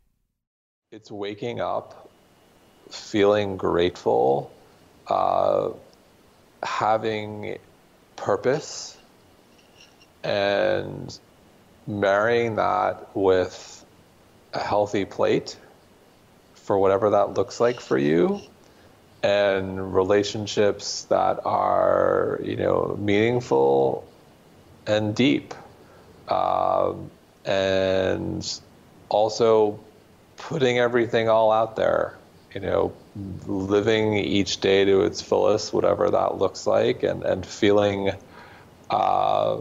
It's 0.93 1.11
waking 1.11 1.61
up, 1.61 2.11
feeling 2.91 3.57
grateful, 3.57 4.53
uh, 5.07 5.71
having 6.63 7.59
purpose, 8.17 8.99
and 10.23 11.19
marrying 11.87 12.57
that 12.57 13.09
with 13.15 13.85
a 14.53 14.59
healthy 14.59 15.05
plate 15.05 15.57
for 16.71 16.79
whatever 16.79 17.11
that 17.11 17.35
looks 17.35 17.59
like 17.59 17.81
for 17.81 17.99
you. 17.99 18.41
And 19.25 19.93
relationships 19.93 21.03
that 21.07 21.41
are 21.45 22.39
you 22.45 22.55
know 22.55 22.97
meaningful 22.97 24.07
and 24.87 25.13
deep. 25.13 25.53
Um, 26.29 27.11
and 27.45 28.61
also 29.09 29.81
putting 30.37 30.79
everything 30.79 31.29
all 31.29 31.51
out 31.51 31.75
there 31.75 32.17
you 32.55 32.61
know 32.61 32.93
living 33.49 34.15
each 34.15 34.61
day 34.61 34.85
to 34.85 35.01
its 35.01 35.21
fullest 35.21 35.73
whatever 35.73 36.09
that 36.09 36.39
looks 36.39 36.69
like 36.69 37.03
and 37.03 37.25
and 37.25 37.45
feeling 37.45 38.13
uh, 38.91 39.59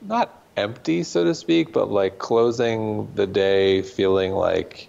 not 0.00 0.42
empty 0.56 1.02
so 1.02 1.24
to 1.24 1.34
speak 1.34 1.70
but 1.74 1.90
like 1.90 2.18
closing 2.18 3.12
the 3.14 3.26
day 3.26 3.82
feeling 3.82 4.32
like 4.32 4.88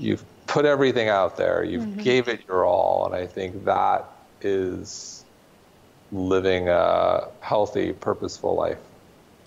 you've 0.00 0.24
put 0.46 0.64
everything 0.64 1.08
out 1.08 1.36
there 1.36 1.62
you 1.62 1.80
Mhm. 1.80 2.02
gave 2.02 2.26
it 2.28 2.40
your 2.48 2.64
all 2.64 3.06
and 3.06 3.14
i 3.14 3.26
think 3.26 3.64
that 3.64 4.04
is 4.40 5.24
living 6.12 6.68
a 6.68 7.28
healthy 7.40 7.92
purposeful 7.92 8.54
life 8.54 8.78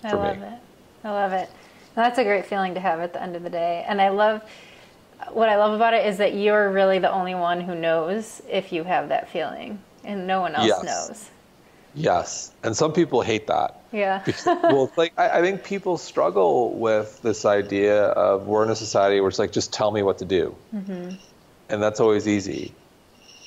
I 0.02 0.12
love 0.12 0.38
me 0.38 0.46
it. 0.46 0.58
I 1.04 1.10
love 1.10 1.32
it. 1.32 1.48
That's 1.94 2.18
a 2.18 2.24
great 2.24 2.44
feeling 2.46 2.74
to 2.74 2.80
have 2.80 3.00
at 3.00 3.12
the 3.12 3.22
end 3.22 3.36
of 3.36 3.42
the 3.42 3.50
day. 3.50 3.84
And 3.88 4.00
I 4.02 4.08
love 4.10 4.42
what 5.32 5.48
I 5.48 5.56
love 5.56 5.72
about 5.72 5.94
it 5.94 6.04
is 6.06 6.18
that 6.18 6.34
you're 6.34 6.70
really 6.70 6.98
the 6.98 7.10
only 7.10 7.34
one 7.34 7.60
who 7.60 7.74
knows 7.74 8.42
if 8.50 8.72
you 8.72 8.84
have 8.84 9.08
that 9.08 9.28
feeling, 9.30 9.78
and 10.04 10.26
no 10.26 10.40
one 10.42 10.54
else 10.54 10.66
Yes. 10.66 10.84
knows. 10.84 11.30
yes 11.96 12.50
and 12.64 12.76
some 12.76 12.92
people 12.92 13.22
hate 13.22 13.46
that 13.46 13.83
Yeah. 13.94 14.24
Well, 14.46 14.90
like 14.96 15.12
I, 15.16 15.38
I 15.38 15.40
think 15.40 15.62
people 15.62 15.98
struggle 15.98 16.72
with 16.74 17.22
this 17.22 17.44
idea 17.44 18.06
of 18.06 18.46
we're 18.46 18.64
in 18.64 18.70
a 18.70 18.76
society 18.76 19.20
where 19.20 19.28
it's 19.28 19.38
like 19.38 19.52
just 19.52 19.72
tell 19.72 19.90
me 19.90 20.02
what 20.02 20.18
to 20.18 20.24
do, 20.24 20.54
hmm 20.70 21.10
and 21.70 21.82
that's 21.82 22.00
always 22.00 22.28
easy, 22.28 22.72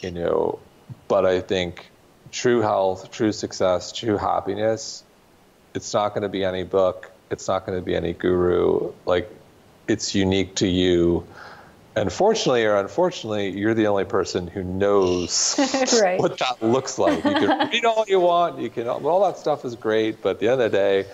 you 0.01 0.11
know. 0.11 0.59
But 1.07 1.25
I 1.25 1.41
think 1.41 1.85
true 2.31 2.61
health, 2.61 3.11
true 3.11 3.31
success, 3.31 3.91
true 3.91 4.17
happiness, 4.17 5.03
it's 5.75 5.93
not 5.93 6.13
going 6.13 6.23
to 6.23 6.29
be 6.29 6.43
any 6.43 6.63
book, 6.63 7.11
it's 7.29 7.47
not 7.47 7.65
going 7.65 7.77
to 7.77 7.85
be 7.85 7.95
any 7.95 8.13
guru. 8.13 8.93
Like 9.05 9.29
it's 9.87 10.15
unique 10.15 10.55
to 10.55 10.67
you. 10.67 11.27
And 12.01 12.11
fortunately 12.11 12.65
or 12.65 12.75
unfortunately, 12.75 13.49
you're 13.57 13.73
the 13.73 13.87
only 13.87 14.05
person 14.05 14.47
who 14.47 14.63
knows 14.63 15.55
Right. 16.01 16.19
what 16.19 16.37
that 16.39 16.61
looks 16.61 16.97
like. 16.99 17.23
You 17.23 17.31
can 17.33 17.69
read 17.69 17.85
all 17.85 18.05
you 18.07 18.19
want, 18.19 18.59
you 18.59 18.69
can 18.69 18.87
all 18.87 19.23
that 19.25 19.37
stuff 19.37 19.65
is 19.65 19.75
great, 19.75 20.21
but 20.21 20.31
at 20.31 20.39
the 20.39 20.47
end 20.49 20.61
of 20.61 20.71
the 20.71 20.77
day, 20.77 21.05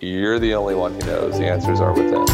you're 0.00 0.38
the 0.38 0.54
only 0.54 0.74
one 0.74 0.92
who 0.94 1.00
knows. 1.06 1.38
The 1.38 1.46
answers 1.46 1.80
are 1.80 1.92
within. 1.92 2.24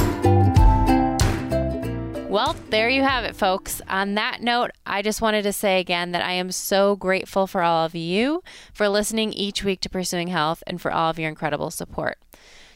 Well, 2.29 2.57
there 2.71 2.89
you 2.89 3.03
have 3.03 3.25
it, 3.25 3.37
folks. 3.37 3.81
On 3.89 4.15
that 4.15 4.43
note, 4.43 4.73
I 4.85 5.03
just 5.03 5.23
wanted 5.23 5.43
to 5.43 5.53
say 5.53 5.79
again 5.79 6.11
that 6.13 6.23
I 6.23 6.33
am 6.33 6.51
so 6.51 6.97
grateful 6.97 7.47
for 7.47 7.63
all 7.63 7.87
of 7.87 7.95
you 7.95 8.43
for 8.73 8.89
listening 8.89 9.33
each 9.33 9.63
week 9.63 9.81
to 9.83 9.89
Pursuing 9.89 10.29
Health 10.29 10.61
and 10.67 10.81
for 10.81 10.91
all 10.93 11.11
of 11.11 11.19
your 11.19 11.29
incredible 11.29 11.71
support. 11.71 12.19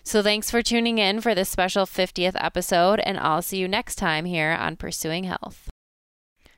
So, 0.09 0.23
thanks 0.23 0.51
for 0.51 0.63
tuning 0.63 0.97
in 0.97 1.21
for 1.21 1.35
this 1.35 1.51
special 1.51 1.85
50th 1.85 2.33
episode, 2.37 2.99
and 3.01 3.19
I'll 3.19 3.43
see 3.43 3.59
you 3.59 3.69
next 3.69 3.97
time 3.97 4.25
here 4.25 4.57
on 4.59 4.77
Pursuing 4.77 5.25
Health. 5.25 5.69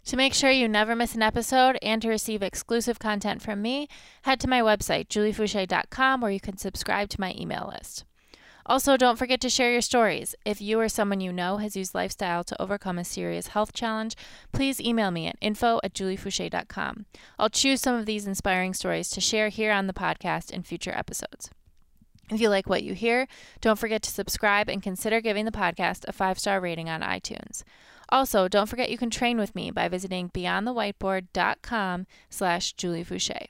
To 0.04 0.16
make 0.16 0.34
sure 0.34 0.52
you 0.52 0.68
never 0.68 0.94
miss 0.94 1.16
an 1.16 1.22
episode 1.22 1.76
and 1.82 2.00
to 2.00 2.08
receive 2.08 2.44
exclusive 2.44 3.00
content 3.00 3.42
from 3.42 3.60
me, 3.60 3.88
head 4.22 4.38
to 4.38 4.48
my 4.48 4.60
website, 4.60 5.08
juliefoucher.com, 5.08 6.20
where 6.20 6.30
you 6.30 6.38
can 6.38 6.58
subscribe 6.58 7.08
to 7.08 7.20
my 7.20 7.34
email 7.36 7.68
list. 7.74 8.04
Also, 8.66 8.96
don't 8.96 9.18
forget 9.18 9.40
to 9.40 9.50
share 9.50 9.72
your 9.72 9.80
stories. 9.80 10.36
If 10.44 10.60
you 10.60 10.78
or 10.78 10.88
someone 10.88 11.18
you 11.18 11.32
know 11.32 11.56
has 11.56 11.76
used 11.76 11.92
lifestyle 11.92 12.44
to 12.44 12.62
overcome 12.62 13.00
a 13.00 13.04
serious 13.04 13.48
health 13.48 13.72
challenge, 13.72 14.14
please 14.52 14.80
email 14.80 15.10
me 15.10 15.26
at 15.26 15.34
info 15.40 15.80
at 15.82 15.92
juliefoucher.com. 15.92 17.06
I'll 17.36 17.50
choose 17.50 17.80
some 17.80 17.96
of 17.96 18.06
these 18.06 18.28
inspiring 18.28 18.74
stories 18.74 19.10
to 19.10 19.20
share 19.20 19.48
here 19.48 19.72
on 19.72 19.88
the 19.88 19.92
podcast 19.92 20.52
in 20.52 20.62
future 20.62 20.96
episodes. 20.96 21.50
If 22.30 22.40
you 22.40 22.48
like 22.48 22.68
what 22.68 22.82
you 22.82 22.94
hear, 22.94 23.26
don't 23.60 23.78
forget 23.78 24.02
to 24.02 24.10
subscribe 24.10 24.68
and 24.68 24.82
consider 24.82 25.20
giving 25.20 25.44
the 25.44 25.50
podcast 25.50 26.06
a 26.06 26.12
five 26.12 26.38
star 26.38 26.60
rating 26.60 26.88
on 26.88 27.02
iTunes. 27.02 27.62
Also, 28.08 28.48
don't 28.48 28.68
forget 28.68 28.90
you 28.90 28.98
can 28.98 29.10
train 29.10 29.38
with 29.38 29.54
me 29.54 29.70
by 29.70 29.88
visiting 29.88 30.30
beyondthewhiteboard.com 30.30 32.06
slash 32.28 32.72
Julie 32.72 33.04
Foucher. 33.04 33.46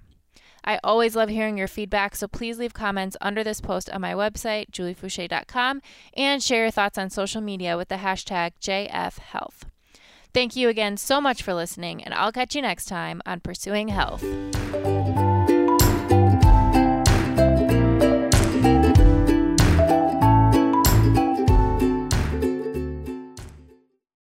I 0.63 0.79
always 0.85 1.17
love 1.17 1.31
hearing 1.31 1.57
your 1.57 1.69
feedback, 1.69 2.15
so 2.15 2.29
please 2.29 2.59
leave 2.59 2.75
comments 2.75 3.17
under 3.21 3.43
this 3.43 3.63
post 3.63 3.89
on 3.91 4.03
my 4.03 4.13
website, 4.13 4.71
juliefoucher.com, 4.71 5.81
and 6.15 6.43
share 6.43 6.65
your 6.65 6.71
thoughts 6.71 6.99
on 6.99 7.09
social 7.09 7.41
media 7.41 7.79
with 7.79 7.89
the 7.89 7.97
hashtag 7.97 8.53
JFHealth. 8.61 9.63
Thank 10.33 10.55
you 10.55 10.69
again 10.69 10.97
so 10.97 11.21
much 11.21 11.43
for 11.43 11.55
listening, 11.55 12.05
and 12.05 12.13
I'll 12.13 12.33
catch 12.33 12.55
you 12.55 12.63
next 12.63 12.87
time 12.87 13.23
on 13.25 13.41
Pursuing 13.41 13.89
Health. 13.89 14.23